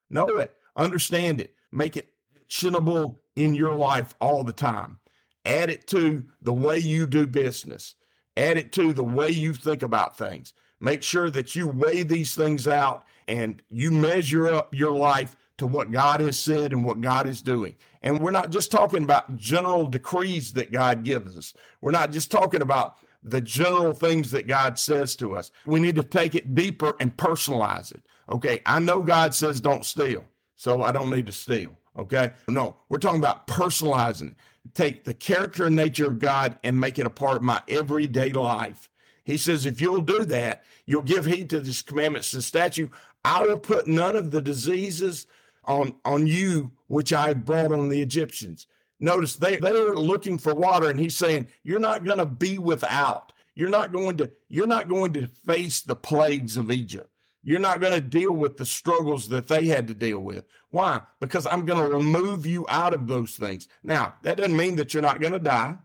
Know 0.10 0.27
it. 0.38 0.53
Understand 0.75 1.41
it. 1.41 1.56
Make 1.72 1.98
it 1.98 2.10
actionable 2.46 3.22
in 3.36 3.56
your 3.56 3.75
life 3.75 4.13
all 4.20 4.44
the 4.44 4.53
time. 4.53 5.00
Add 5.46 5.70
it 5.70 5.88
to 5.88 6.24
the 6.41 6.53
way 6.53 6.77
you 6.77 7.08
do 7.08 7.25
business. 7.25 7.96
Add 8.38 8.58
it 8.58 8.72
to 8.74 8.94
the 8.94 9.03
way 9.03 9.30
you 9.30 9.53
think 9.53 9.84
about 9.84 10.18
things. 10.18 10.53
Make 10.82 11.04
sure 11.04 11.30
that 11.30 11.56
you 11.56 11.68
weigh 11.68 12.04
these 12.04 12.36
things 12.36 12.68
out 12.68 13.06
and 13.28 13.62
you 13.70 13.92
measure 13.92 14.54
up 14.54 14.74
your 14.76 14.92
life 14.92 15.38
to 15.60 15.68
what 15.68 15.92
God 15.92 16.20
has 16.22 16.40
said 16.40 16.74
and 16.74 16.84
what 16.84 17.00
God 17.02 17.28
is 17.28 17.42
doing. 17.42 17.76
And 18.02 18.20
we're 18.20 18.32
not 18.32 18.50
just 18.50 18.72
talking 18.72 19.04
about 19.04 19.38
general 19.38 19.86
decrees 19.86 20.54
that 20.54 20.72
God 20.72 21.04
gives 21.04 21.38
us. 21.38 21.54
We're 21.82 21.92
not 21.92 22.12
just 22.12 22.32
talking 22.32 22.64
about 22.64 22.98
the 23.24 23.40
general 23.40 23.94
things 23.94 24.32
that 24.32 24.48
God 24.48 24.80
says 24.80 25.16
to 25.18 25.36
us. 25.36 25.52
We 25.68 25.80
need 25.80 25.96
to 25.96 26.04
take 26.04 26.34
it 26.34 26.56
deeper 26.56 26.96
and 27.00 27.16
personalize 27.16 27.92
it. 27.94 28.02
Okay, 28.30 28.62
I 28.66 28.80
know 28.80 29.02
God 29.02 29.36
says 29.36 29.62
don't 29.62 29.86
steal, 29.86 30.26
so 30.56 30.82
I 30.82 30.92
don't 30.92 31.12
need 31.12 31.28
to 31.28 31.32
steal. 31.32 31.78
Okay. 31.98 32.32
No, 32.48 32.78
we're 32.90 32.98
talking 32.98 33.20
about 33.20 33.48
personalizing. 33.48 34.30
It. 34.32 34.36
Take 34.74 35.04
the 35.04 35.14
character 35.14 35.66
and 35.66 35.76
nature 35.76 36.08
of 36.08 36.20
God 36.20 36.58
and 36.64 36.80
make 36.80 37.00
it 37.00 37.06
a 37.06 37.10
part 37.10 37.38
of 37.38 37.42
my 37.42 37.62
everyday 37.68 38.32
life. 38.32 38.90
He 39.24 39.38
says, 39.38 39.66
if 39.66 39.80
you'll 39.80 40.01
do 40.01 40.25
that, 40.25 40.63
you'll 40.86 41.01
give 41.04 41.25
heed 41.25 41.50
to 41.51 41.60
this 41.60 41.82
commandments 41.82 42.34
and 42.34 42.44
statute. 42.44 42.92
I 43.24 43.44
will 43.44 43.60
put 43.60 43.88
none 43.88 44.16
of 44.16 44.32
the 44.32 44.42
diseases 44.42 45.28
on, 45.66 45.96
on 46.06 46.28
you 46.28 46.72
which 46.88 47.13
I 47.13 47.34
brought 47.34 47.72
on 47.72 47.90
the 47.90 48.01
Egyptians. 48.01 48.68
Notice 49.00 49.36
they, 49.36 49.58
they 49.58 49.72
are 49.72 49.96
looking 49.96 50.38
for 50.38 50.54
water, 50.54 50.90
and 50.90 51.00
he's 51.00 51.18
saying, 51.18 51.48
You're 51.63 51.80
not 51.80 52.04
going 52.04 52.20
to 52.20 52.25
be 52.25 52.60
without. 52.60 53.34
You're 53.56 53.70
not 53.70 53.92
going 53.92 54.18
to, 54.18 54.32
you're 54.48 54.68
not 54.68 54.88
going 54.88 55.13
to 55.13 55.28
face 55.46 55.82
the 55.82 55.96
plagues 55.96 56.56
of 56.56 56.72
Egypt. 56.72 57.10
You're 57.44 57.60
not 57.60 57.82
going 57.82 57.94
to 57.94 58.01
deal 58.01 58.32
with 58.32 58.58
the 58.58 58.66
struggles 58.66 59.28
that 59.30 59.48
they 59.48 59.66
had 59.66 59.88
to 59.88 59.96
deal 59.96 60.20
with. 60.20 60.46
Why? 60.70 61.01
Because 61.20 61.48
I'm 61.48 61.66
going 61.66 61.84
to 61.84 61.96
remove 61.96 62.46
you 62.46 62.66
out 62.70 62.94
of 62.94 63.08
those 63.08 63.36
things. 63.36 63.68
Now, 63.84 64.13
that 64.22 64.38
doesn't 64.38 64.56
mean 64.56 64.75
that 64.75 64.94
you're 64.94 65.01
not 65.01 65.20
going 65.20 65.34
to 65.34 65.40
die. 65.40 65.75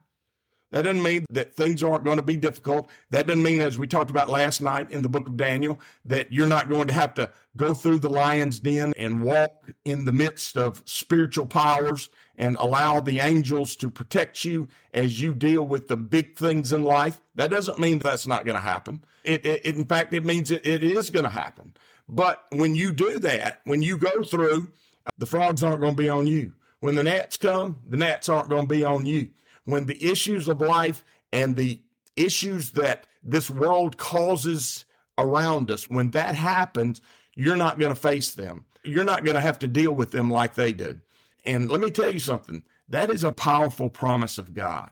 That 0.73 0.82
doesn't 0.82 1.02
mean 1.02 1.25
that 1.30 1.54
things 1.54 1.82
aren't 1.82 2.04
going 2.04 2.16
to 2.16 2.23
be 2.23 2.37
difficult. 2.37 2.90
That 3.11 3.26
doesn't 3.26 3.42
mean, 3.42 3.61
as 3.61 3.78
we 3.78 3.87
talked 3.87 4.11
about 4.11 4.28
last 4.28 4.61
night 4.61 4.90
in 4.90 5.02
the 5.02 5.08
book 5.08 5.28
of 5.28 5.37
Daniel, 5.37 5.80
that 6.04 6.32
you're 6.32 6.49
not 6.49 6.68
going 6.68 6.88
to 6.88 6.94
have 6.94 7.14
to 7.14 7.30
go 7.56 7.73
through 7.73 8.00
the 8.00 8.11
lion's 8.11 8.58
den 8.58 8.92
and 8.96 9.23
walk 9.23 9.70
in 9.85 10.04
the 10.04 10.12
midst 10.12 10.56
of 10.56 10.82
spiritual 10.85 11.46
powers 11.46 12.08
and 12.37 12.56
allow 12.58 13.00
the 13.00 13.20
angels 13.20 13.76
to 13.76 13.88
protect 13.88 14.44
you 14.44 14.66
as 14.92 15.20
you 15.20 15.35
deal 15.35 15.62
with 15.62 15.87
the 15.87 15.96
big 15.96 16.37
things 16.37 16.73
in 16.73 16.82
life. 16.82 17.20
That 17.37 17.50
doesn't 17.50 17.78
mean 17.78 18.00
that's 18.00 18.26
not 18.26 18.44
going 18.44 18.56
to 18.56 18.61
happen. 18.62 19.04
It, 19.23 19.46
it, 19.46 19.64
in 19.64 19.85
fact, 19.85 20.12
it 20.12 20.25
means 20.25 20.50
it, 20.50 20.66
it 20.66 20.82
is 20.82 21.11
going 21.11 21.25
to 21.25 21.30
happen. 21.30 21.75
But 22.08 22.44
when 22.50 22.75
you 22.75 22.92
do 22.92 23.18
that, 23.20 23.61
when 23.64 23.82
you 23.82 23.96
go 23.96 24.23
through, 24.25 24.68
the 25.16 25.26
frogs 25.26 25.62
aren't 25.62 25.80
going 25.80 25.96
to 25.96 26.02
be 26.02 26.08
on 26.08 26.26
you. 26.26 26.52
When 26.80 26.96
the 26.96 27.04
gnats 27.04 27.37
come, 27.37 27.78
the 27.88 27.96
gnats 27.96 28.28
aren't 28.28 28.49
going 28.49 28.68
to 28.68 28.75
be 28.75 28.85
on 28.85 29.06
you 29.06 29.30
when 29.66 29.85
the 29.85 30.02
issues 30.02 30.49
of 30.49 30.61
life 30.61 31.04
and 31.32 31.54
the 31.54 31.80
issues 32.16 32.70
that 32.70 33.06
this 33.23 33.50
world 33.50 33.99
causes 33.99 34.87
around 35.18 35.70
us, 35.70 35.90
when 35.90 36.11
that 36.12 36.35
happens, 36.35 37.00
you're 37.35 37.56
not 37.56 37.78
going 37.78 37.94
to 37.94 38.00
face 38.00 38.32
them. 38.32 38.64
You're 38.82 39.04
not 39.04 39.25
going 39.25 39.35
to 39.35 39.40
have 39.40 39.58
to 39.61 39.68
deal 39.68 39.92
with 39.92 40.11
them 40.11 40.30
like 40.30 40.54
they 40.54 40.73
did. 40.73 41.00
And 41.44 41.70
let 41.70 41.80
me 41.80 41.90
tell 41.90 42.12
you 42.12 42.18
something 42.18 42.62
that 42.88 43.11
is 43.11 43.25
a 43.25 43.32
powerful 43.32 43.90
promise 43.90 44.38
of 44.38 44.54
God. 44.54 44.90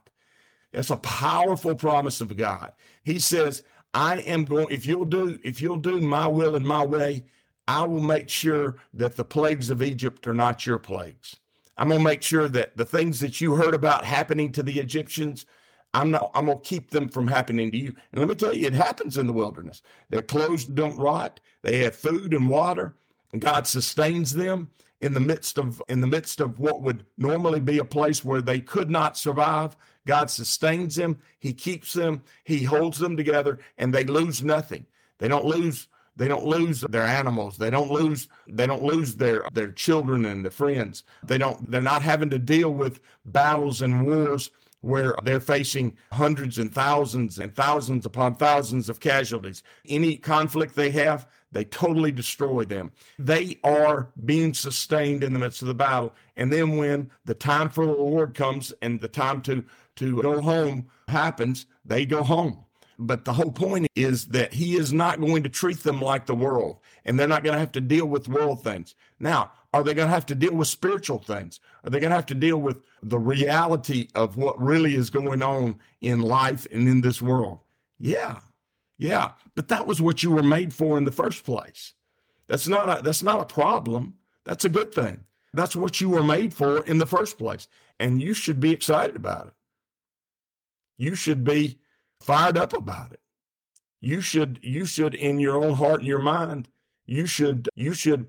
It's 0.73 0.89
a 0.89 0.97
powerful 0.97 1.75
promise 1.75 2.19
of 2.19 2.35
God. 2.35 2.73
He 3.03 3.19
says, 3.19 3.63
I 3.93 4.17
am 4.19 4.43
going, 4.43 4.67
if 4.69 4.85
you'll 4.85 5.05
do, 5.05 5.39
if 5.43 5.61
you'll 5.61 5.77
do 5.77 6.01
my 6.01 6.27
will 6.27 6.55
and 6.55 6.65
my 6.65 6.85
way, 6.85 7.23
I 7.67 7.83
will 7.83 8.01
make 8.01 8.29
sure 8.29 8.75
that 8.93 9.15
the 9.15 9.23
plagues 9.23 9.69
of 9.69 9.81
Egypt 9.81 10.27
are 10.27 10.33
not 10.33 10.65
your 10.65 10.77
plagues. 10.77 11.37
I'm 11.77 11.89
going 11.89 11.99
to 11.99 12.03
make 12.03 12.21
sure 12.21 12.47
that 12.49 12.77
the 12.77 12.85
things 12.85 13.19
that 13.19 13.41
you 13.41 13.55
heard 13.55 13.73
about 13.73 14.05
happening 14.05 14.51
to 14.53 14.63
the 14.63 14.79
Egyptians, 14.79 15.45
I'm 15.93 16.11
not, 16.11 16.31
I'm 16.33 16.45
going 16.45 16.59
to 16.59 16.63
keep 16.63 16.89
them 16.89 17.09
from 17.09 17.27
happening 17.27 17.71
to 17.71 17.77
you. 17.77 17.93
And 18.11 18.19
let 18.19 18.29
me 18.29 18.35
tell 18.35 18.53
you, 18.53 18.67
it 18.67 18.73
happens 18.73 19.17
in 19.17 19.27
the 19.27 19.33
wilderness. 19.33 19.81
Their 20.09 20.21
clothes 20.21 20.65
don't 20.65 20.97
rot. 20.97 21.39
They 21.63 21.79
have 21.79 21.95
food 21.95 22.33
and 22.33 22.49
water, 22.49 22.95
and 23.33 23.41
God 23.41 23.67
sustains 23.67 24.33
them 24.33 24.69
in 25.01 25.13
the 25.13 25.19
midst 25.19 25.57
of 25.57 25.81
in 25.89 26.01
the 26.01 26.07
midst 26.07 26.39
of 26.39 26.59
what 26.59 26.81
would 26.81 27.05
normally 27.17 27.59
be 27.59 27.79
a 27.79 27.85
place 27.85 28.23
where 28.23 28.41
they 28.41 28.59
could 28.59 28.89
not 28.89 29.17
survive. 29.17 29.75
God 30.07 30.29
sustains 30.29 30.95
them. 30.95 31.19
He 31.39 31.53
keeps 31.53 31.93
them. 31.93 32.23
He 32.43 32.63
holds 32.63 32.99
them 32.99 33.17
together, 33.17 33.59
and 33.77 33.93
they 33.93 34.03
lose 34.03 34.43
nothing. 34.43 34.85
They 35.17 35.27
don't 35.27 35.45
lose 35.45 35.87
they 36.17 36.27
don't 36.27 36.45
lose 36.45 36.81
their 36.81 37.03
animals. 37.03 37.57
They 37.57 37.69
don't 37.69 37.91
lose 37.91 38.27
they 38.47 38.67
don't 38.67 38.83
lose 38.83 39.15
their 39.15 39.43
their 39.53 39.71
children 39.71 40.25
and 40.25 40.43
their 40.43 40.51
friends. 40.51 41.03
They 41.23 41.37
don't 41.37 41.69
they're 41.69 41.81
not 41.81 42.01
having 42.01 42.29
to 42.31 42.39
deal 42.39 42.71
with 42.71 42.99
battles 43.25 43.81
and 43.81 44.05
wars 44.05 44.49
where 44.81 45.15
they're 45.23 45.39
facing 45.39 45.97
hundreds 46.11 46.59
and 46.59 46.71
thousands 46.71 47.39
and 47.39 47.55
thousands 47.55 48.05
upon 48.05 48.35
thousands 48.35 48.87
of 48.87 48.99
casualties. 48.99 49.63
Any 49.87 50.15
conflict 50.15 50.75
they 50.75 50.91
have, 50.91 51.27
they 51.51 51.65
totally 51.65 52.11
destroy 52.11 52.65
them. 52.65 52.91
They 53.17 53.57
are 53.63 54.09
being 54.25 54.53
sustained 54.53 55.23
in 55.23 55.33
the 55.33 55.39
midst 55.39 55.63
of 55.63 55.69
the 55.69 55.73
battle. 55.73 56.13
And 56.37 56.53
then 56.53 56.77
when 56.77 57.09
the 57.25 57.33
time 57.33 57.69
for 57.69 57.85
the 57.85 57.93
Lord 57.93 58.35
comes 58.35 58.73
and 58.81 59.01
the 59.01 59.07
time 59.07 59.41
to 59.43 59.65
to 59.95 60.21
go 60.21 60.41
home 60.41 60.87
happens, 61.07 61.65
they 61.85 62.05
go 62.05 62.21
home. 62.21 62.64
But 62.97 63.25
the 63.25 63.33
whole 63.33 63.51
point 63.51 63.87
is 63.95 64.27
that 64.27 64.53
he 64.53 64.75
is 64.75 64.93
not 64.93 65.19
going 65.19 65.43
to 65.43 65.49
treat 65.49 65.83
them 65.83 66.01
like 66.01 66.25
the 66.25 66.35
world, 66.35 66.79
and 67.03 67.19
they're 67.19 67.27
not 67.27 67.43
going 67.43 67.53
to 67.53 67.59
have 67.59 67.73
to 67.73 67.81
deal 67.81 68.05
with 68.05 68.27
world 68.27 68.63
things. 68.63 68.95
Now, 69.19 69.51
are 69.73 69.83
they 69.83 69.93
going 69.93 70.07
to 70.07 70.13
have 70.13 70.25
to 70.27 70.35
deal 70.35 70.53
with 70.53 70.69
spiritual 70.69 71.19
things? 71.19 71.59
Are 71.83 71.89
they 71.89 71.99
going 71.99 72.11
to 72.11 72.15
have 72.15 72.25
to 72.27 72.35
deal 72.35 72.57
with 72.57 72.81
the 73.03 73.19
reality 73.19 74.07
of 74.15 74.37
what 74.37 74.61
really 74.61 74.95
is 74.95 75.09
going 75.09 75.43
on 75.43 75.79
in 75.99 76.21
life 76.21 76.65
and 76.71 76.87
in 76.87 77.01
this 77.01 77.21
world? 77.21 77.59
Yeah. 77.99 78.39
Yeah. 78.97 79.31
But 79.55 79.67
that 79.67 79.85
was 79.85 80.01
what 80.01 80.23
you 80.23 80.31
were 80.31 80.43
made 80.43 80.73
for 80.73 80.97
in 80.97 81.03
the 81.03 81.11
first 81.11 81.43
place. 81.43 81.93
That's 82.47 82.67
not 82.67 82.99
a, 82.99 83.01
that's 83.01 83.23
not 83.23 83.41
a 83.41 83.53
problem. 83.53 84.15
That's 84.45 84.63
a 84.63 84.69
good 84.69 84.93
thing. 84.93 85.25
That's 85.53 85.75
what 85.75 85.99
you 85.99 86.09
were 86.09 86.23
made 86.23 86.53
for 86.53 86.85
in 86.85 86.97
the 86.99 87.05
first 87.05 87.37
place. 87.37 87.67
And 87.99 88.21
you 88.21 88.33
should 88.33 88.61
be 88.61 88.71
excited 88.71 89.15
about 89.15 89.47
it. 89.47 89.53
You 90.97 91.15
should 91.15 91.43
be 91.43 91.79
fired 92.19 92.57
up 92.57 92.73
about 92.73 93.11
it. 93.11 93.19
You 94.01 94.21
should, 94.21 94.59
you 94.61 94.85
should, 94.85 95.15
in 95.15 95.39
your 95.39 95.63
own 95.63 95.73
heart 95.73 95.99
and 95.99 96.07
your 96.07 96.21
mind, 96.21 96.67
you 97.05 97.25
should, 97.25 97.69
you 97.75 97.93
should, 97.93 98.27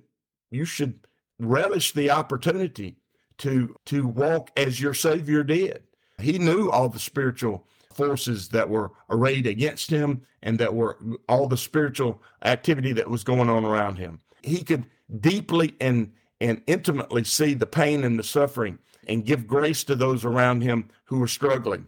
you 0.50 0.64
should 0.64 1.00
relish 1.38 1.92
the 1.92 2.10
opportunity 2.10 2.96
to 3.38 3.76
to 3.86 4.06
walk 4.06 4.50
as 4.56 4.80
your 4.80 4.94
Savior 4.94 5.42
did. 5.42 5.82
He 6.18 6.38
knew 6.38 6.70
all 6.70 6.88
the 6.88 6.98
spiritual 6.98 7.66
forces 7.92 8.48
that 8.50 8.68
were 8.68 8.92
arrayed 9.10 9.46
against 9.46 9.90
him 9.90 10.22
and 10.42 10.58
that 10.58 10.74
were 10.74 10.98
all 11.28 11.46
the 11.46 11.56
spiritual 11.56 12.22
activity 12.44 12.92
that 12.92 13.10
was 13.10 13.24
going 13.24 13.48
on 13.48 13.64
around 13.64 13.96
him. 13.96 14.20
He 14.42 14.62
could 14.62 14.86
deeply 15.20 15.74
and 15.80 16.12
and 16.40 16.62
intimately 16.66 17.24
see 17.24 17.54
the 17.54 17.66
pain 17.66 18.04
and 18.04 18.18
the 18.18 18.22
suffering 18.24 18.78
and 19.08 19.24
give 19.24 19.46
grace 19.46 19.84
to 19.84 19.94
those 19.94 20.24
around 20.24 20.62
him 20.62 20.88
who 21.04 21.18
were 21.18 21.28
struggling 21.28 21.86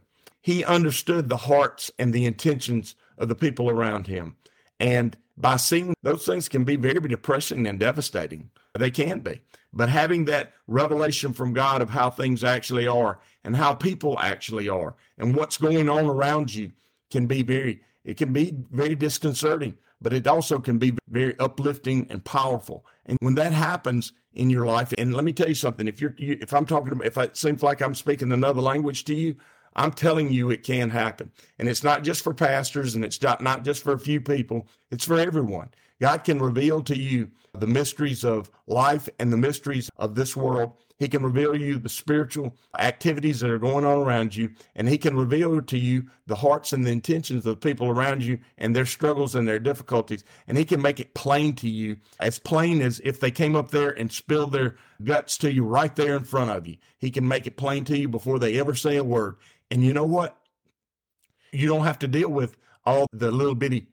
he 0.48 0.64
understood 0.64 1.28
the 1.28 1.36
hearts 1.36 1.90
and 1.98 2.10
the 2.10 2.24
intentions 2.24 2.94
of 3.18 3.28
the 3.28 3.34
people 3.34 3.68
around 3.68 4.06
him. 4.06 4.34
And 4.80 5.14
by 5.36 5.56
seeing 5.56 5.92
those 6.02 6.24
things 6.24 6.48
can 6.48 6.64
be 6.64 6.76
very 6.76 7.06
depressing 7.06 7.66
and 7.66 7.78
devastating. 7.78 8.48
They 8.72 8.90
can 8.90 9.20
be. 9.20 9.42
But 9.74 9.90
having 9.90 10.24
that 10.24 10.54
revelation 10.66 11.34
from 11.34 11.52
God 11.52 11.82
of 11.82 11.90
how 11.90 12.08
things 12.08 12.44
actually 12.44 12.86
are 12.86 13.20
and 13.44 13.54
how 13.54 13.74
people 13.74 14.18
actually 14.20 14.70
are 14.70 14.94
and 15.18 15.36
what's 15.36 15.58
going 15.58 15.90
on 15.90 16.06
around 16.06 16.54
you 16.54 16.72
can 17.10 17.26
be 17.26 17.42
very, 17.42 17.82
it 18.06 18.16
can 18.16 18.32
be 18.32 18.54
very 18.70 18.94
disconcerting, 18.94 19.76
but 20.00 20.14
it 20.14 20.26
also 20.26 20.58
can 20.58 20.78
be 20.78 20.94
very 21.10 21.38
uplifting 21.40 22.06
and 22.08 22.24
powerful. 22.24 22.86
And 23.04 23.18
when 23.20 23.34
that 23.34 23.52
happens 23.52 24.14
in 24.32 24.48
your 24.48 24.64
life, 24.64 24.94
and 24.96 25.12
let 25.12 25.24
me 25.24 25.34
tell 25.34 25.48
you 25.48 25.54
something, 25.54 25.86
if 25.86 26.00
you're, 26.00 26.14
if 26.18 26.54
I'm 26.54 26.64
talking 26.64 26.98
if 27.04 27.18
it 27.18 27.36
seems 27.36 27.62
like 27.62 27.82
I'm 27.82 27.94
speaking 27.94 28.32
another 28.32 28.62
language 28.62 29.04
to 29.04 29.14
you, 29.14 29.36
I'm 29.76 29.92
telling 29.92 30.32
you, 30.32 30.50
it 30.50 30.64
can 30.64 30.90
happen. 30.90 31.30
And 31.58 31.68
it's 31.68 31.84
not 31.84 32.02
just 32.02 32.22
for 32.22 32.34
pastors 32.34 32.94
and 32.94 33.04
it's 33.04 33.20
not, 33.22 33.64
just 33.64 33.82
for 33.82 33.92
a 33.92 33.98
few 33.98 34.20
people, 34.20 34.66
it's 34.90 35.04
for 35.04 35.18
everyone. 35.18 35.70
God 36.00 36.25
can 36.25 36.38
reveal 36.38 36.82
to 36.82 36.96
you 36.96 37.30
the 37.54 37.66
mysteries 37.66 38.25
of 38.25 38.50
life 38.66 39.08
and 39.18 39.32
the 39.32 39.37
mysteries 39.37 39.90
of 39.96 40.14
this 40.14 40.37
world. 40.37 40.75
He 40.98 41.08
can 41.08 41.22
reveal 41.22 41.54
you 41.54 41.78
the 41.78 41.88
spiritual 41.88 42.56
activities 42.78 43.40
that 43.40 43.50
are 43.50 43.58
going 43.58 43.84
on 43.84 43.98
around 43.98 44.34
you, 44.34 44.50
and 44.74 44.88
He 44.88 44.98
can 44.98 45.16
reveal 45.16 45.62
to 45.62 45.78
you 45.78 46.06
the 46.26 46.34
hearts 46.34 46.72
and 46.72 46.84
the 46.84 46.90
intentions 46.90 47.46
of 47.46 47.60
the 47.60 47.68
people 47.68 47.88
around 47.88 48.22
you 48.22 48.38
and 48.58 48.74
their 48.74 48.86
struggles 48.86 49.36
and 49.36 49.46
their 49.46 49.60
difficulties. 49.60 50.24
And 50.48 50.58
He 50.58 50.64
can 50.64 50.82
make 50.82 50.98
it 50.98 51.14
plain 51.14 51.54
to 51.56 51.68
you, 51.68 51.96
as 52.18 52.38
plain 52.38 52.82
as 52.82 53.00
if 53.04 53.20
they 53.20 53.30
came 53.30 53.54
up 53.54 53.70
there 53.70 53.90
and 53.90 54.10
spilled 54.10 54.52
their 54.52 54.76
guts 55.04 55.38
to 55.38 55.52
you 55.52 55.64
right 55.64 55.94
there 55.94 56.16
in 56.16 56.24
front 56.24 56.50
of 56.50 56.66
you. 56.66 56.76
He 56.98 57.10
can 57.10 57.26
make 57.26 57.46
it 57.46 57.56
plain 57.56 57.84
to 57.84 57.96
you 57.96 58.08
before 58.08 58.38
they 58.38 58.58
ever 58.58 58.74
say 58.74 58.96
a 58.96 59.04
word. 59.04 59.36
And 59.70 59.84
you 59.84 59.92
know 59.92 60.04
what? 60.04 60.36
You 61.52 61.68
don't 61.68 61.84
have 61.84 61.98
to 62.00 62.08
deal 62.08 62.30
with 62.30 62.56
all 62.84 63.06
the 63.12 63.30
little 63.30 63.54
bitty 63.54 63.86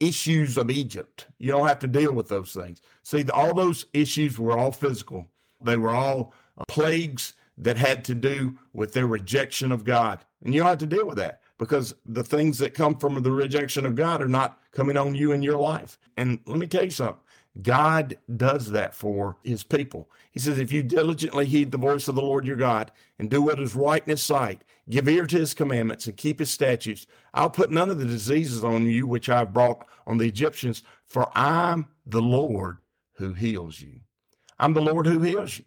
issues 0.00 0.58
of 0.58 0.70
Egypt. 0.70 1.26
You 1.38 1.52
don't 1.52 1.68
have 1.68 1.78
to 1.80 1.86
deal 1.86 2.12
with 2.12 2.28
those 2.28 2.52
things. 2.52 2.80
See, 3.02 3.24
all 3.30 3.54
those 3.54 3.86
issues 3.92 4.38
were 4.38 4.58
all 4.58 4.72
physical, 4.72 5.28
they 5.64 5.76
were 5.76 5.90
all 5.90 6.32
plagues 6.68 7.34
that 7.58 7.76
had 7.76 8.04
to 8.04 8.14
do 8.14 8.58
with 8.72 8.92
their 8.92 9.06
rejection 9.06 9.72
of 9.72 9.84
God. 9.84 10.20
And 10.42 10.52
you 10.52 10.60
don't 10.60 10.68
have 10.68 10.78
to 10.78 10.86
deal 10.86 11.06
with 11.06 11.18
that 11.18 11.40
because 11.58 11.94
the 12.04 12.24
things 12.24 12.58
that 12.58 12.74
come 12.74 12.96
from 12.96 13.22
the 13.22 13.30
rejection 13.30 13.86
of 13.86 13.94
God 13.94 14.20
are 14.20 14.28
not 14.28 14.60
coming 14.72 14.96
on 14.96 15.14
you 15.14 15.32
in 15.32 15.42
your 15.42 15.58
life. 15.58 15.98
And 16.16 16.40
let 16.46 16.58
me 16.58 16.66
tell 16.66 16.84
you 16.84 16.90
something 16.90 17.20
God 17.62 18.18
does 18.36 18.70
that 18.72 18.94
for 18.94 19.36
his 19.44 19.62
people. 19.62 20.10
He 20.32 20.40
says, 20.40 20.58
If 20.58 20.72
you 20.72 20.82
diligently 20.82 21.46
heed 21.46 21.70
the 21.70 21.78
voice 21.78 22.08
of 22.08 22.16
the 22.16 22.22
Lord 22.22 22.46
your 22.46 22.56
God 22.56 22.90
and 23.18 23.30
do 23.30 23.42
what 23.42 23.60
is 23.60 23.76
right 23.76 24.02
in 24.04 24.10
his 24.10 24.22
sight, 24.22 24.62
give 24.90 25.08
ear 25.08 25.26
to 25.26 25.38
his 25.38 25.54
commandments 25.54 26.06
and 26.06 26.16
keep 26.16 26.40
his 26.40 26.50
statutes, 26.50 27.06
I'll 27.32 27.50
put 27.50 27.70
none 27.70 27.90
of 27.90 27.98
the 27.98 28.06
diseases 28.06 28.64
on 28.64 28.86
you 28.86 29.06
which 29.06 29.28
I've 29.28 29.52
brought 29.52 29.86
on 30.06 30.18
the 30.18 30.26
Egyptians, 30.26 30.82
for 31.06 31.30
I'm 31.36 31.86
the 32.04 32.22
Lord 32.22 32.78
who 33.14 33.34
heals 33.34 33.80
you. 33.80 34.00
I'm 34.64 34.72
the 34.72 34.80
Lord 34.80 35.04
who 35.04 35.20
heals 35.20 35.58
you. 35.58 35.66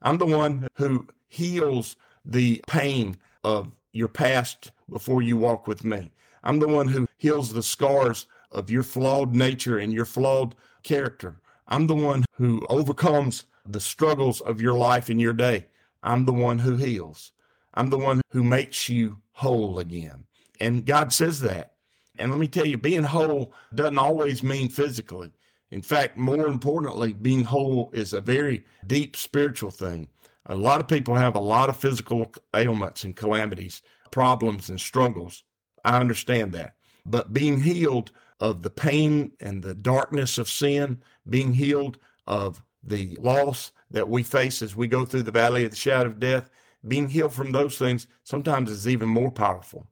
I'm 0.00 0.16
the 0.16 0.24
one 0.24 0.66
who 0.76 1.06
heals 1.28 1.96
the 2.24 2.62
pain 2.66 3.18
of 3.44 3.70
your 3.92 4.08
past 4.08 4.72
before 4.88 5.20
you 5.20 5.36
walk 5.36 5.66
with 5.66 5.84
me. 5.84 6.10
I'm 6.42 6.58
the 6.58 6.66
one 6.66 6.88
who 6.88 7.06
heals 7.18 7.52
the 7.52 7.62
scars 7.62 8.26
of 8.50 8.70
your 8.70 8.84
flawed 8.84 9.34
nature 9.34 9.76
and 9.76 9.92
your 9.92 10.06
flawed 10.06 10.54
character. 10.82 11.42
I'm 11.68 11.86
the 11.86 11.94
one 11.94 12.24
who 12.36 12.64
overcomes 12.70 13.44
the 13.68 13.80
struggles 13.80 14.40
of 14.40 14.62
your 14.62 14.78
life 14.78 15.10
and 15.10 15.20
your 15.20 15.34
day. 15.34 15.66
I'm 16.02 16.24
the 16.24 16.32
one 16.32 16.58
who 16.58 16.76
heals. 16.76 17.32
I'm 17.74 17.90
the 17.90 17.98
one 17.98 18.22
who 18.30 18.42
makes 18.42 18.88
you 18.88 19.18
whole 19.32 19.78
again. 19.78 20.24
And 20.58 20.86
God 20.86 21.12
says 21.12 21.40
that. 21.40 21.74
And 22.18 22.30
let 22.30 22.40
me 22.40 22.48
tell 22.48 22.66
you, 22.66 22.78
being 22.78 23.02
whole 23.02 23.52
doesn't 23.74 23.98
always 23.98 24.42
mean 24.42 24.70
physically. 24.70 25.32
In 25.72 25.80
fact, 25.80 26.18
more 26.18 26.46
importantly, 26.48 27.14
being 27.14 27.44
whole 27.44 27.90
is 27.94 28.12
a 28.12 28.20
very 28.20 28.62
deep 28.86 29.16
spiritual 29.16 29.70
thing. 29.70 30.06
A 30.46 30.54
lot 30.54 30.80
of 30.80 30.86
people 30.86 31.14
have 31.14 31.34
a 31.34 31.40
lot 31.40 31.70
of 31.70 31.78
physical 31.78 32.30
ailments 32.54 33.04
and 33.04 33.16
calamities, 33.16 33.80
problems 34.10 34.68
and 34.68 34.78
struggles. 34.78 35.44
I 35.82 35.98
understand 35.98 36.52
that. 36.52 36.74
But 37.06 37.32
being 37.32 37.58
healed 37.58 38.12
of 38.38 38.62
the 38.62 38.68
pain 38.68 39.32
and 39.40 39.62
the 39.62 39.74
darkness 39.74 40.36
of 40.36 40.50
sin, 40.50 41.02
being 41.30 41.54
healed 41.54 41.96
of 42.26 42.62
the 42.82 43.16
loss 43.18 43.72
that 43.90 44.06
we 44.06 44.22
face 44.22 44.60
as 44.60 44.76
we 44.76 44.88
go 44.88 45.06
through 45.06 45.22
the 45.22 45.30
valley 45.30 45.64
of 45.64 45.70
the 45.70 45.76
shadow 45.76 46.10
of 46.10 46.20
death, 46.20 46.50
being 46.86 47.08
healed 47.08 47.32
from 47.32 47.50
those 47.50 47.78
things 47.78 48.06
sometimes 48.24 48.70
is 48.70 48.86
even 48.86 49.08
more 49.08 49.30
powerful. 49.30 49.86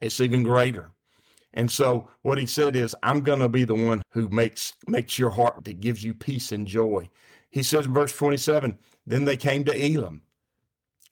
It's 0.00 0.20
even 0.20 0.42
greater. 0.42 0.90
And 1.54 1.70
so 1.70 2.08
what 2.22 2.38
he 2.38 2.46
said 2.46 2.76
is, 2.76 2.94
I'm 3.02 3.20
going 3.20 3.40
to 3.40 3.48
be 3.48 3.64
the 3.64 3.74
one 3.74 4.02
who 4.10 4.28
makes 4.28 4.74
makes 4.86 5.18
your 5.18 5.30
heart 5.30 5.64
that 5.64 5.80
gives 5.80 6.04
you 6.04 6.14
peace 6.14 6.52
and 6.52 6.66
joy. 6.66 7.08
He 7.50 7.62
says 7.62 7.86
in 7.86 7.94
verse 7.94 8.12
27, 8.12 8.78
then 9.06 9.24
they 9.24 9.36
came 9.36 9.64
to 9.64 9.72
Elim. 9.74 10.22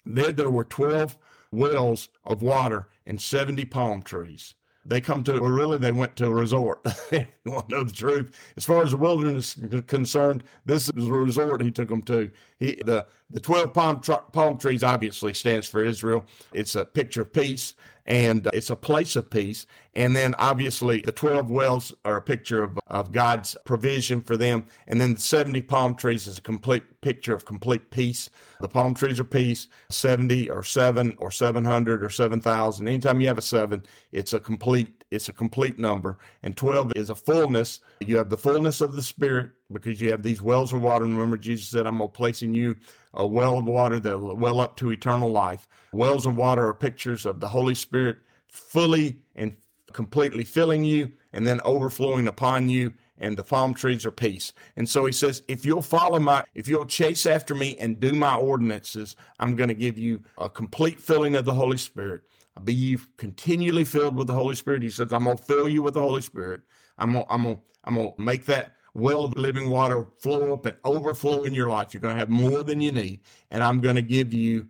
There 0.04 0.32
there 0.32 0.50
were 0.50 0.64
12 0.64 1.16
wells 1.50 2.08
of 2.24 2.42
water 2.42 2.88
and 3.06 3.20
70 3.20 3.64
palm 3.66 4.02
trees. 4.02 4.54
They 4.84 5.00
come 5.00 5.24
to, 5.24 5.38
or 5.38 5.52
really 5.52 5.78
they 5.78 5.92
went 5.92 6.16
to 6.16 6.26
a 6.26 6.34
resort. 6.34 6.86
you 7.46 7.52
want 7.54 7.68
to 7.68 7.76
know 7.76 7.84
the 7.84 7.92
truth? 7.92 8.32
As 8.56 8.64
far 8.64 8.82
as 8.82 8.90
the 8.90 8.96
wilderness 8.96 9.56
is 9.56 9.82
concerned, 9.86 10.44
this 10.64 10.88
is 10.88 11.06
a 11.06 11.12
resort 11.12 11.62
he 11.62 11.70
took 11.70 11.88
them 11.88 12.02
to. 12.02 12.30
He, 12.58 12.80
the, 12.84 13.06
the 13.30 13.40
12 13.40 13.72
palm, 13.72 14.00
tr- 14.00 14.12
palm 14.32 14.58
trees 14.58 14.82
obviously 14.82 15.34
stands 15.34 15.68
for 15.68 15.84
Israel. 15.84 16.24
It's 16.52 16.74
a 16.74 16.84
picture 16.84 17.22
of 17.22 17.32
peace 17.32 17.74
and 18.06 18.46
uh, 18.46 18.50
it's 18.54 18.70
a 18.70 18.76
place 18.76 19.16
of 19.16 19.28
peace. 19.30 19.66
And 19.94 20.14
then 20.14 20.34
obviously 20.38 21.00
the 21.00 21.12
12 21.12 21.50
wells 21.50 21.92
are 22.04 22.16
a 22.16 22.22
picture 22.22 22.62
of, 22.62 22.78
of 22.88 23.12
God's 23.12 23.56
provision 23.64 24.20
for 24.20 24.36
them. 24.36 24.66
And 24.86 25.00
then 25.00 25.14
the 25.14 25.20
70 25.20 25.62
palm 25.62 25.94
trees 25.94 26.26
is 26.26 26.38
a 26.38 26.42
complete 26.42 27.00
picture 27.00 27.34
of 27.34 27.44
complete 27.44 27.90
peace. 27.90 28.30
The 28.60 28.68
palm 28.68 28.94
trees 28.94 29.20
are 29.20 29.24
peace, 29.24 29.68
70 29.90 30.50
or 30.50 30.62
7 30.62 31.14
or 31.18 31.30
700 31.30 32.04
or 32.04 32.10
7,000. 32.10 32.88
Anytime 32.88 33.20
you 33.20 33.28
have 33.28 33.38
a 33.38 33.42
7, 33.42 33.82
it's 34.12 34.32
a 34.32 34.40
complete 34.40 34.92
it's 35.12 35.28
a 35.28 35.32
complete 35.32 35.78
number. 35.78 36.18
And 36.42 36.56
12 36.56 36.92
is 36.96 37.10
a 37.10 37.14
fullness. 37.40 37.80
You 38.00 38.16
have 38.18 38.30
the 38.30 38.36
fullness 38.36 38.80
of 38.80 38.94
the 38.94 39.02
Spirit 39.02 39.50
because 39.72 40.00
you 40.00 40.10
have 40.10 40.22
these 40.22 40.42
wells 40.42 40.72
of 40.72 40.82
water. 40.82 41.04
And 41.04 41.14
remember, 41.14 41.36
Jesus 41.36 41.68
said, 41.68 41.86
I'm 41.86 41.98
going 41.98 42.10
to 42.10 42.16
place 42.16 42.42
in 42.42 42.54
you 42.54 42.76
a 43.14 43.26
well 43.26 43.58
of 43.58 43.64
water 43.64 43.98
that 44.00 44.18
will 44.18 44.36
well 44.36 44.60
up 44.60 44.76
to 44.76 44.90
eternal 44.90 45.30
life. 45.30 45.68
Wells 45.92 46.26
of 46.26 46.36
water 46.36 46.66
are 46.66 46.74
pictures 46.74 47.26
of 47.26 47.40
the 47.40 47.48
Holy 47.48 47.74
Spirit 47.74 48.18
fully 48.48 49.18
and 49.34 49.56
completely 49.92 50.44
filling 50.44 50.84
you 50.84 51.12
and 51.32 51.46
then 51.46 51.60
overflowing 51.64 52.28
upon 52.28 52.68
you 52.68 52.92
and 53.18 53.36
the 53.36 53.44
palm 53.44 53.72
trees 53.72 54.04
are 54.04 54.10
peace. 54.10 54.52
And 54.76 54.88
so 54.88 55.06
he 55.06 55.12
says, 55.12 55.42
if 55.48 55.64
you'll 55.64 55.82
follow 55.82 56.18
my, 56.18 56.44
if 56.54 56.68
you'll 56.68 56.84
chase 56.84 57.24
after 57.24 57.54
me 57.54 57.76
and 57.78 57.98
do 57.98 58.12
my 58.12 58.36
ordinances, 58.36 59.16
I'm 59.40 59.56
going 59.56 59.68
to 59.68 59.74
give 59.74 59.96
you 59.96 60.22
a 60.38 60.50
complete 60.50 61.00
filling 61.00 61.34
of 61.34 61.44
the 61.44 61.54
Holy 61.54 61.78
Spirit. 61.78 62.22
Be 62.64 62.98
continually 63.16 63.84
filled 63.84 64.16
with 64.16 64.28
the 64.28 64.32
Holy 64.32 64.54
Spirit. 64.54 64.82
He 64.82 64.90
says, 64.90 65.12
I'm 65.12 65.24
going 65.24 65.36
to 65.36 65.42
fill 65.42 65.68
you 65.68 65.82
with 65.82 65.94
the 65.94 66.00
Holy 66.00 66.22
Spirit. 66.22 66.62
I'm 66.98 67.12
going 67.12 67.24
to 67.24 67.32
I'm 67.32 67.42
gonna, 67.42 67.58
I'm 67.84 67.94
to 67.96 68.12
make 68.18 68.46
that 68.46 68.76
well 68.94 69.26
of 69.26 69.36
living 69.36 69.68
water 69.68 70.06
flow 70.18 70.54
up 70.54 70.64
and 70.64 70.76
overflow 70.84 71.44
in 71.44 71.52
your 71.52 71.68
life. 71.68 71.92
You're 71.92 72.00
going 72.00 72.14
to 72.14 72.18
have 72.18 72.30
more 72.30 72.62
than 72.62 72.80
you 72.80 72.92
need. 72.92 73.20
And 73.50 73.62
I'm 73.62 73.80
going 73.80 73.96
to 73.96 74.02
give 74.02 74.32
you 74.32 74.66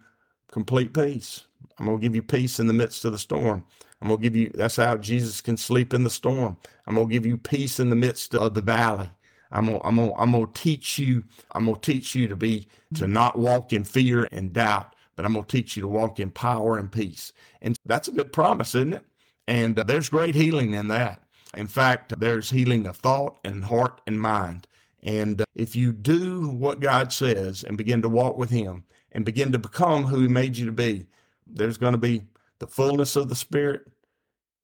complete 0.50 0.92
peace. 0.92 1.44
I'm 1.78 1.86
going 1.86 1.98
to 1.98 2.02
give 2.02 2.14
you 2.14 2.22
peace 2.22 2.58
in 2.58 2.66
the 2.66 2.72
midst 2.72 3.04
of 3.04 3.12
the 3.12 3.18
storm. 3.18 3.64
I'm 4.02 4.08
going 4.08 4.18
to 4.18 4.22
give 4.22 4.36
you, 4.36 4.50
that's 4.54 4.76
how 4.76 4.96
Jesus 4.96 5.40
can 5.40 5.56
sleep 5.56 5.94
in 5.94 6.02
the 6.02 6.10
storm. 6.10 6.56
I'm 6.86 6.96
going 6.96 7.08
to 7.08 7.12
give 7.12 7.24
you 7.24 7.38
peace 7.38 7.78
in 7.80 7.88
the 7.88 7.96
midst 7.96 8.34
of 8.34 8.54
the 8.54 8.62
valley. 8.62 9.08
I'm 9.52 9.66
going, 9.66 9.80
to, 9.80 9.86
I'm, 9.86 9.96
to, 9.96 10.14
I'm 10.16 10.32
to 10.32 10.50
teach 10.54 10.98
you, 10.98 11.22
I'm 11.52 11.66
going 11.66 11.80
to 11.80 11.92
teach 11.92 12.14
you 12.14 12.26
to 12.28 12.36
be, 12.36 12.68
to 12.94 13.06
not 13.06 13.38
walk 13.38 13.72
in 13.72 13.84
fear 13.84 14.28
and 14.32 14.52
doubt, 14.52 14.95
but 15.16 15.24
I'm 15.24 15.32
going 15.32 15.44
to 15.44 15.56
teach 15.56 15.76
you 15.76 15.82
to 15.82 15.88
walk 15.88 16.20
in 16.20 16.30
power 16.30 16.78
and 16.78 16.92
peace. 16.92 17.32
And 17.62 17.78
that's 17.86 18.08
a 18.08 18.12
good 18.12 18.32
promise, 18.32 18.74
isn't 18.74 18.94
it? 18.94 19.04
And 19.48 19.78
uh, 19.78 19.82
there's 19.82 20.08
great 20.08 20.34
healing 20.34 20.74
in 20.74 20.88
that. 20.88 21.22
In 21.56 21.66
fact, 21.66 22.18
there's 22.20 22.50
healing 22.50 22.86
of 22.86 22.96
thought 22.96 23.38
and 23.44 23.64
heart 23.64 24.00
and 24.06 24.20
mind. 24.20 24.66
And 25.02 25.40
uh, 25.40 25.44
if 25.54 25.74
you 25.74 25.92
do 25.92 26.48
what 26.48 26.80
God 26.80 27.12
says 27.12 27.64
and 27.64 27.78
begin 27.78 28.02
to 28.02 28.08
walk 28.08 28.36
with 28.36 28.50
Him 28.50 28.84
and 29.12 29.24
begin 29.24 29.52
to 29.52 29.58
become 29.58 30.04
who 30.04 30.20
He 30.20 30.28
made 30.28 30.56
you 30.56 30.66
to 30.66 30.72
be, 30.72 31.06
there's 31.46 31.78
going 31.78 31.92
to 31.92 31.98
be 31.98 32.22
the 32.58 32.66
fullness 32.66 33.16
of 33.16 33.28
the 33.28 33.36
Spirit 33.36 33.82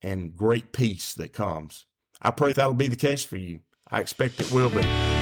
and 0.02 0.36
great 0.36 0.72
peace 0.72 1.14
that 1.14 1.32
comes. 1.32 1.86
I 2.20 2.30
pray 2.30 2.52
that'll 2.52 2.74
be 2.74 2.88
the 2.88 2.96
case 2.96 3.24
for 3.24 3.36
you. 3.36 3.60
I 3.90 4.00
expect 4.00 4.40
it 4.40 4.50
will 4.50 4.70
be. 4.70 5.21